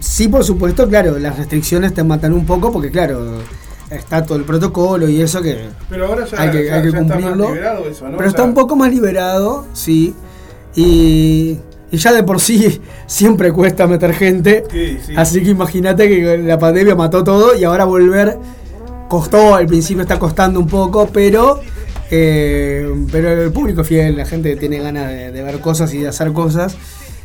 [0.00, 3.38] sí, por supuesto, claro, las restricciones te matan un poco porque, claro,
[3.90, 6.90] está todo el protocolo y eso que Pero ahora ya, hay que, ya- hay que
[6.92, 7.48] ya está más cumplirlo.
[7.54, 8.16] liberado eso, ¿no?
[8.16, 10.12] Pero está un poco más liberado, sí.
[10.74, 11.58] Y,
[11.90, 14.64] y ya de por sí siempre cuesta meter gente.
[14.70, 15.14] Sí, sí.
[15.16, 18.38] Así que imagínate que la pandemia mató todo y ahora volver
[19.08, 21.60] costó, al principio está costando un poco, pero
[22.10, 25.98] eh, pero el público es fiel, la gente tiene ganas de, de ver cosas y
[25.98, 26.76] de hacer cosas.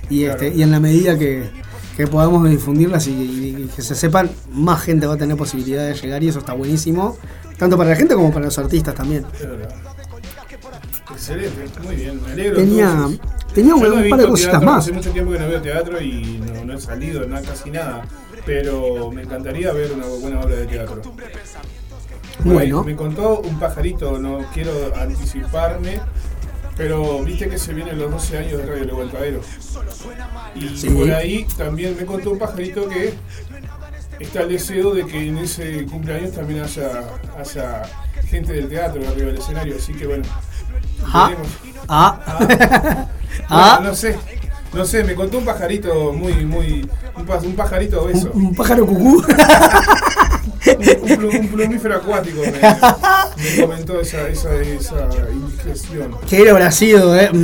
[0.10, 1.44] Y, este, y en la medida que,
[1.96, 5.94] que podamos difundirlas y, y que se sepan, más gente va a tener posibilidad de
[5.94, 7.18] llegar y eso está buenísimo.
[7.58, 9.26] Tanto para la gente como para los artistas también.
[11.12, 12.58] Excelente, muy bien, me alegro.
[12.58, 13.10] Tenía.
[13.54, 14.84] Tenía un, un par de cositas teatro, más.
[14.84, 18.06] Hace mucho tiempo que no veo teatro y no, no he salido, no, casi nada.
[18.46, 21.02] Pero me encantaría ver una buena obra de teatro.
[22.44, 22.84] Bueno.
[22.84, 26.00] Me, contó un pajarito, no quiero anticiparme,
[26.76, 29.42] pero viste que se vienen los 12 años de Radio El Aguantadero.
[30.56, 30.90] Y Sí.
[30.90, 33.14] por ahí también me contó un pajarito que
[34.20, 37.04] está el deseo de que en ese cumpleaños también haya,
[37.38, 37.84] haya
[38.28, 39.76] gente del teatro arriba del escenario.
[39.78, 40.24] Así que bueno,
[41.06, 41.32] Ah,
[41.88, 43.08] ah, Bueno,
[43.50, 44.18] ah, no sé,
[44.74, 46.88] no sé, me contó un pajarito muy, muy,
[47.18, 49.24] un, pa- un pajarito obeso, un, un pájaro cucú.
[50.66, 56.16] un, un plu- un plumífero acuático me, me comentó esa, esa, esa indiscreción.
[56.30, 57.30] ¿Qué habrá sido, eh?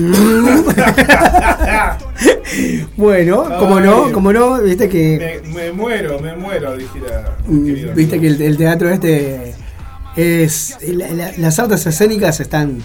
[2.96, 7.36] Bueno, como no, como no, viste que Me, me muero, me muero, dijera.
[7.46, 7.64] Mm,
[7.94, 8.22] Viste amigo.
[8.22, 9.54] que el, el teatro este
[10.16, 10.78] es.
[10.82, 12.82] la- la- las artes escénicas están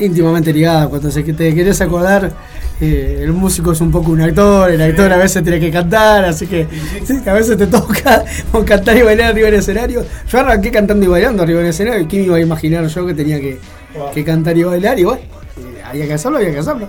[0.00, 0.88] íntimamente ligadas.
[0.88, 2.32] Cuando se, te querés acordar,
[2.80, 6.24] eh, el músico es un poco un actor, el actor a veces tiene que cantar,
[6.24, 6.66] así que
[7.04, 10.04] sí, a veces te toca o cantar y bailar arriba del escenario.
[10.28, 13.14] Yo arranqué cantando y bailando arriba del escenario, y ¿quién iba a imaginar yo que
[13.14, 13.58] tenía que,
[13.94, 14.12] Wow.
[14.12, 14.98] que cantar y bailar?
[14.98, 16.88] Y bueno, eh, había que hacerlo, había que hacerlo.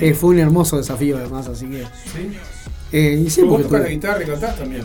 [0.00, 1.84] Eh, fue un hermoso desafío además, así que.
[2.92, 4.84] Eh, y sí, Vos tocas la guitarra y cantás también.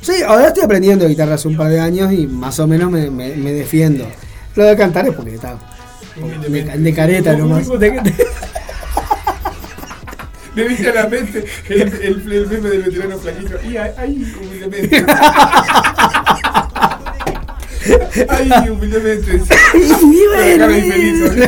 [0.00, 3.10] Sí, ahora estoy aprendiendo guitarra hace un par de años y más o menos me,
[3.10, 4.06] me- me defiendo.
[4.56, 5.56] Lo de cantar es porque está
[6.16, 7.68] de, de careta nomás.
[10.54, 13.56] Me viste a la mente el, el, el meme del veterano flaquito.
[13.64, 15.06] Y ahí, humildemente.
[18.28, 19.36] Ahí, humildemente.
[19.74, 21.46] Infeliz,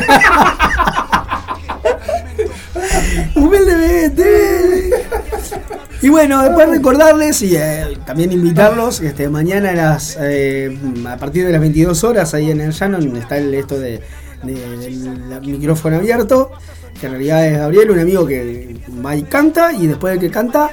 [3.35, 4.89] Humildemente.
[6.01, 10.77] Y bueno, después recordarles y eh, también invitarlos, este, mañana a las eh,
[11.07, 14.01] a partir de las 22 horas ahí en el Shannon está el, esto de,
[14.43, 16.51] de- del micrófono abierto,
[16.99, 18.75] que en realidad es Gabriel, un amigo que
[19.05, 20.69] va y canta y después de que canta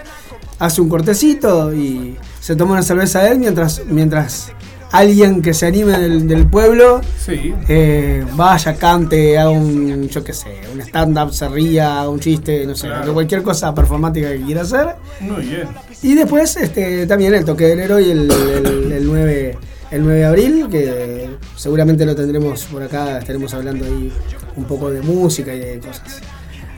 [0.58, 4.52] hace un cortecito y se toma una cerveza de él mientras mientras
[4.92, 7.54] alguien que se anime del, del pueblo Sí.
[7.68, 12.74] eh, vaya, cante, haga un, yo qué sé, un stand-up, se ría, un chiste, no
[12.74, 13.14] sé, Claro.
[13.14, 14.96] cualquier cosa performática que quiera hacer.
[15.20, 15.68] Muy bien.
[16.02, 19.58] Y después este, también el toque del héroe el, el, el 9,
[19.90, 24.12] el 9 de abril, que seguramente lo tendremos por acá, estaremos hablando ahí
[24.56, 26.20] un poco de música y de cosas.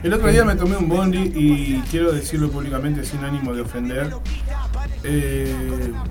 [0.01, 4.13] El otro día me tomé un bondi y quiero decirlo públicamente sin ánimo de ofender.
[5.03, 5.53] Eh,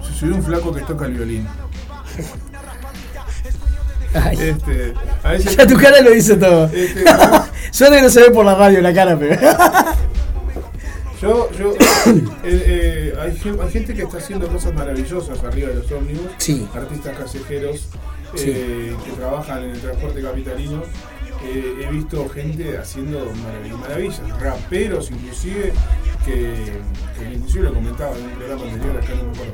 [0.07, 1.47] se subió un flaco que toca el violín.
[4.15, 4.37] Ay.
[4.41, 6.66] Este, a veces- Ya tu cara lo dice todo.
[6.66, 7.05] Este,
[7.70, 9.37] Suena que no se ve por la radio la cara, pero.
[11.23, 15.77] Yo, yo, eh, eh, hay, gen- hay gente que está haciendo cosas maravillosas arriba de
[15.77, 16.66] los ómnibus, Sí.
[16.74, 17.89] artistas callejeros
[18.35, 18.51] Sí.
[18.51, 20.82] eh, que trabajan en el transporte capitalino.
[21.44, 25.73] He visto gente haciendo marav- maravillas, raperos inclusive,
[26.24, 26.55] que,
[27.19, 29.53] que inclusive lo comentaba en un programa anterior, acá no me acuerdo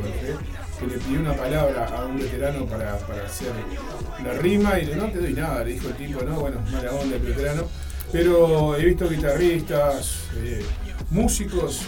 [0.79, 3.49] que le pidió una palabra a un veterano para, para hacer
[4.23, 6.93] la rima y le no te doy nada, le dijo el tipo, no, bueno, mala
[6.93, 7.63] onda el veterano.
[8.13, 10.21] Pero he visto guitarristas,
[11.11, 11.83] músicos,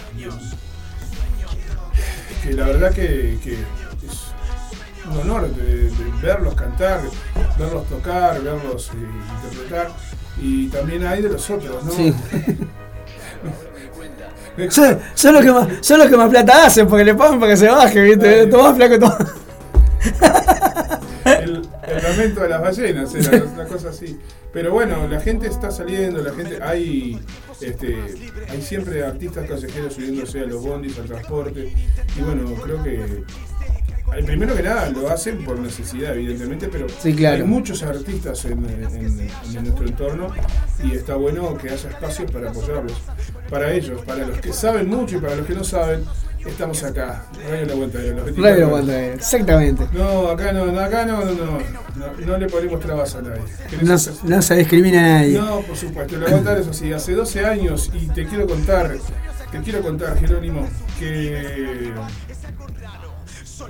[2.43, 4.33] que la verdad que, que es
[5.11, 7.03] un honor de, de verlos cantar,
[7.59, 9.91] verlos tocar, verlos eh, interpretar.
[10.41, 11.93] Y también hay de los otros, ¿no?
[11.93, 12.15] Sí.
[14.69, 17.53] Son, son los que más, son los que más plata hacen porque le pagan para
[17.53, 18.47] que se baje, ¿viste?
[18.49, 19.33] Tomás flaco, tomás.
[21.25, 24.19] el, el lamento de las ballenas, era una cosa así.
[24.53, 27.21] Pero bueno, la gente está saliendo, la gente, hay,
[27.63, 27.97] este,
[28.49, 31.73] hay siempre artistas callejeros subiéndose a los bondis, al transporte.
[32.17, 32.95] Y bueno, creo que
[34.17, 37.37] eh, primero que nada lo hacen por necesidad, evidentemente, pero Sí, claro.
[37.45, 39.21] hay muchos artistas en, en-
[39.57, 40.33] en nuestro entorno
[40.83, 43.01] y está bueno que haya espacios para apoyarlos.
[43.49, 46.05] Para ellos, para los que saben mucho y para los que no saben,
[46.47, 47.25] estamos acá.
[47.49, 48.79] Radio La Vuelta de los 24 Radio horas.
[48.89, 49.87] Aguanta, exactamente.
[49.93, 51.59] No, acá no, no, acá no, no, no,
[51.97, 53.43] no, no le ponemos trabas a nadie.
[53.83, 55.39] No, se- no se discrimina a nadie.
[55.39, 58.47] No, por supuesto, le voy a contar eso sí, hace 12 años y te quiero
[58.47, 58.95] contar,
[59.53, 60.69] te quiero contar, Jerónimo,
[60.99, 61.93] que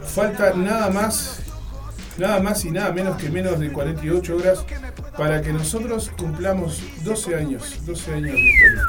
[0.06, 1.40] falta nada más,
[2.18, 4.64] nada más y nada menos que menos de 48 horas
[5.16, 8.82] para que nosotros cumplamos 12 años, 12 años de historia.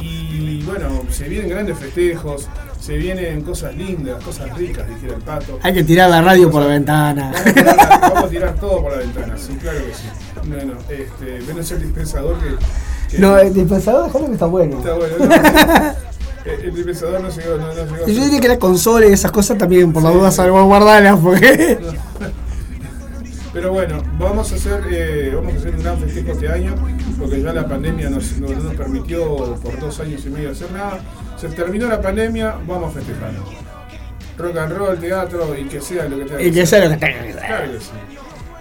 [0.00, 2.48] Y bueno, se vienen grandes festejos,
[2.80, 5.58] se vienen cosas lindas, cosas ricas, dijera el pato.
[5.62, 7.32] Hay que tirar la radio por la ventana.
[7.32, 10.48] Vamos a tirar, vamos a tirar todo por la ventana, sí, claro que sí.
[10.48, 13.14] Bueno, este, menos el dispensador que.
[13.16, 14.78] que- No, el dispensador, déjalo que está bueno.
[14.78, 15.92] Está bueno, no.
[16.44, 18.04] El, el dispensador no llegó, no, no llegó.
[18.08, 21.78] Yo diría que la consola y esas cosas también, por la duda, salvaguardarlas, porque.
[23.52, 26.74] Pero bueno, vamos a hacer eh, vamos a hacer un gran festejo este año,
[27.18, 30.70] porque ya la pandemia nos, no, no nos permitió por dos años y medio hacer
[30.72, 31.00] nada.
[31.38, 33.32] Se terminó la pandemia, vamos a festejar.
[34.38, 36.96] Rock and roll, teatro y que sea lo que tenga Y que sea lo que
[36.96, 37.42] tenga que ser.
[37.46, 37.90] Claro que sí.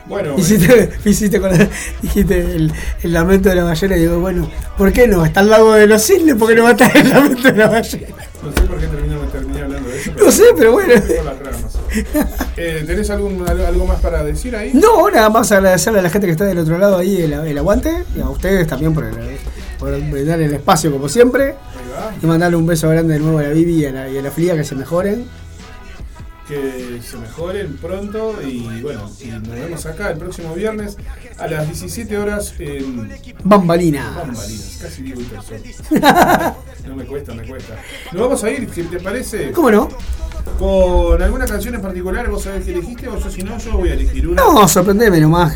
[0.07, 1.69] Bueno, Hiciste, hiciste con la-
[2.01, 2.73] dijiste el,
[3.03, 5.23] el lamento de la ballena y digo, bueno, ¿por qué no?
[5.23, 7.53] Está al lado de los cisnes, ¿por qué no va a estar el lamento de
[7.57, 8.07] la ballena?
[8.43, 9.15] no sé por qué terminé,
[10.17, 10.93] No sé, pero bueno.
[12.57, 14.71] Eh, ¿Tenés algún, algo algo más para decir ahí?
[14.73, 17.57] No, nada más agradecerle a la gente que está del otro lado ahí el, el
[17.57, 19.13] aguante, y a ustedes también por, el,
[19.77, 21.55] por brindar el espacio como siempre.
[22.21, 24.21] Y mandarle un beso grande de nuevo a la Bibi y a la, y a
[24.21, 25.25] la Flia que se mejoren.
[26.47, 30.97] Que se mejoren pronto y bueno, y nos vemos acá el próximo viernes
[31.37, 33.09] a las 17 horas en
[33.43, 34.15] Bambalinas.
[34.15, 35.61] Bambalinas, casi digo Intersol.
[36.87, 37.75] No me cuesta, me cuesta.
[38.11, 39.87] Nos vamos a ir, si te parece, ¿Cómo no?
[40.57, 43.89] con alguna canción en particular, vos sabés que elegiste o yo si no, yo voy
[43.89, 44.41] a elegir una.
[44.41, 45.53] No, sorprendeme nomás,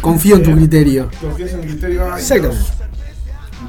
[0.00, 1.08] confío en tu criterio.
[1.20, 2.12] Confías en mi criterio.
[2.12, 2.50] Ay, Exacto.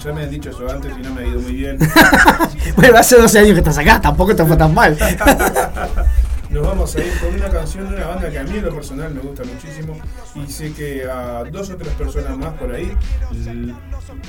[0.04, 1.78] Ya me han dicho eso antes y no me ha ido muy bien.
[2.76, 4.98] Bueno, hace 12 años que estás acá, tampoco te fue tan mal.
[6.56, 8.74] Nos vamos a ir con una canción de una banda que a mí en lo
[8.74, 10.00] personal me gusta muchísimo
[10.36, 12.96] y sé que a dos o tres personas más por ahí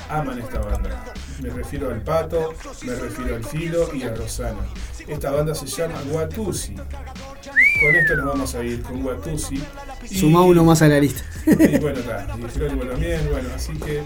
[0.09, 1.05] aman esta banda.
[1.41, 2.53] Me refiero al Pato,
[2.85, 4.59] me refiero al Filo y a Rosana.
[5.07, 6.75] Esta banda se llama Watusi.
[6.75, 9.63] Con esto nos vamos a ir con Watusi.
[10.13, 11.23] Suma uno más a la lista.
[11.45, 12.27] y bueno, está.
[12.37, 14.03] Y Jerónimo también, bueno, así que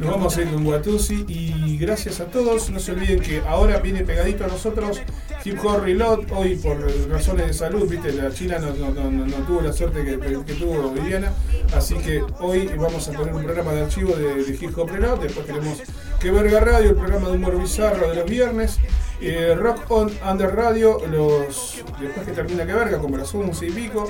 [0.00, 2.70] nos vamos a ir con Watusi y gracias a todos.
[2.70, 5.00] No se olviden que ahora viene pegadito a nosotros
[5.44, 6.20] Hip Hop Reload.
[6.32, 6.76] Hoy por
[7.10, 8.72] razones de salud, viste, la China no,
[9.46, 11.32] tuvo la suerte que, que- que tuvo Viviana.
[11.74, 15.20] Así que hoy vamos a poner un programa de archivo de, de Hip Hop Reload.
[15.20, 15.78] Después tenemos
[16.20, 18.78] Que Verga Radio, el programa de humor bizarro de los viernes.
[19.22, 23.70] Eh, Rock on Under Radio, los después que termina que verga, como las 11 y
[23.70, 24.06] pico.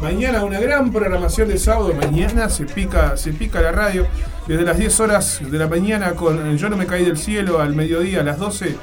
[0.00, 1.92] Mañana una gran programación de sábado.
[1.94, 4.06] Mañana se pica, se pica la radio.
[4.46, 7.74] Desde las 10 horas de la mañana con Yo no me caí del cielo al
[7.74, 8.76] mediodía, a las 12.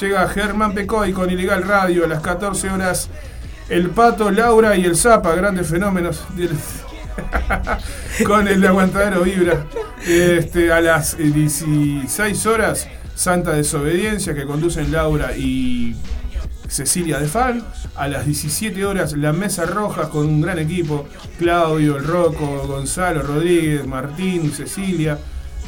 [0.00, 3.10] Llega Germán Pecoy con Ilegal Radio a las 14 horas.
[3.68, 6.56] El Pato, Laura y el Zapa, grandes fenómenos del-
[8.26, 9.66] con el aguantadero Vibra.
[10.06, 15.96] Este, a las eh, 16 horas, Santa Desobediencia que conducen Laura y
[16.68, 17.64] Cecilia de Fan.
[17.94, 23.22] A las 17 horas, La Mesa Roja con un gran equipo: Claudio, el Rocco, Gonzalo,
[23.22, 25.18] Rodríguez, Martín, Cecilia.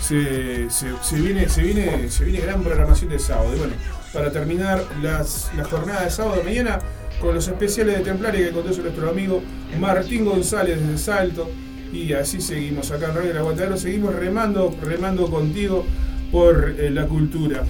[0.01, 0.69] Se
[1.13, 3.55] viene, se, viene, se viene gran programación de sábado.
[3.55, 3.75] Y bueno,
[4.13, 6.79] para terminar las, la jornada de sábado de mañana
[7.21, 9.43] con los especiales de Templaria que conduce nuestro amigo
[9.79, 11.51] Martín González desde Salto.
[11.93, 15.87] Y así seguimos acá en Radio El Aguantadero, seguimos remando, remando contigo
[16.31, 17.65] por eh, la cultura.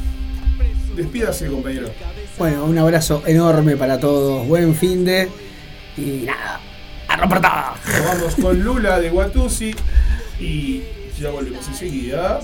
[0.97, 1.89] Despídase, compañero.
[2.39, 4.47] Bueno, un abrazo enorme para todos.
[4.49, 5.29] Buen fin de.
[5.97, 6.61] Y nada,
[7.07, 7.53] a romper todo.
[7.87, 9.75] Nos vamos con Lula de Watusi
[10.41, 10.83] y
[11.21, 12.41] ya volvemos enseguida.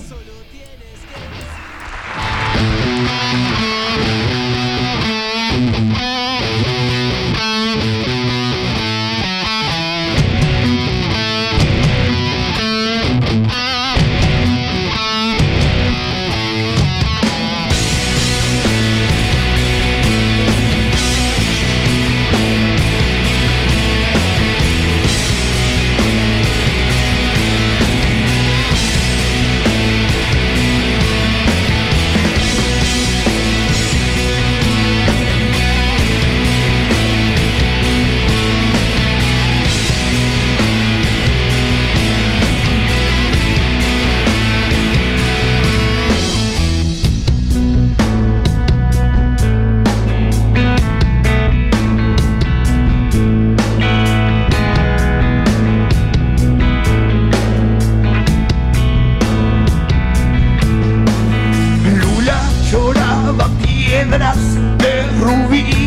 [64.05, 64.37] Piedras
[64.77, 65.84] de rubí,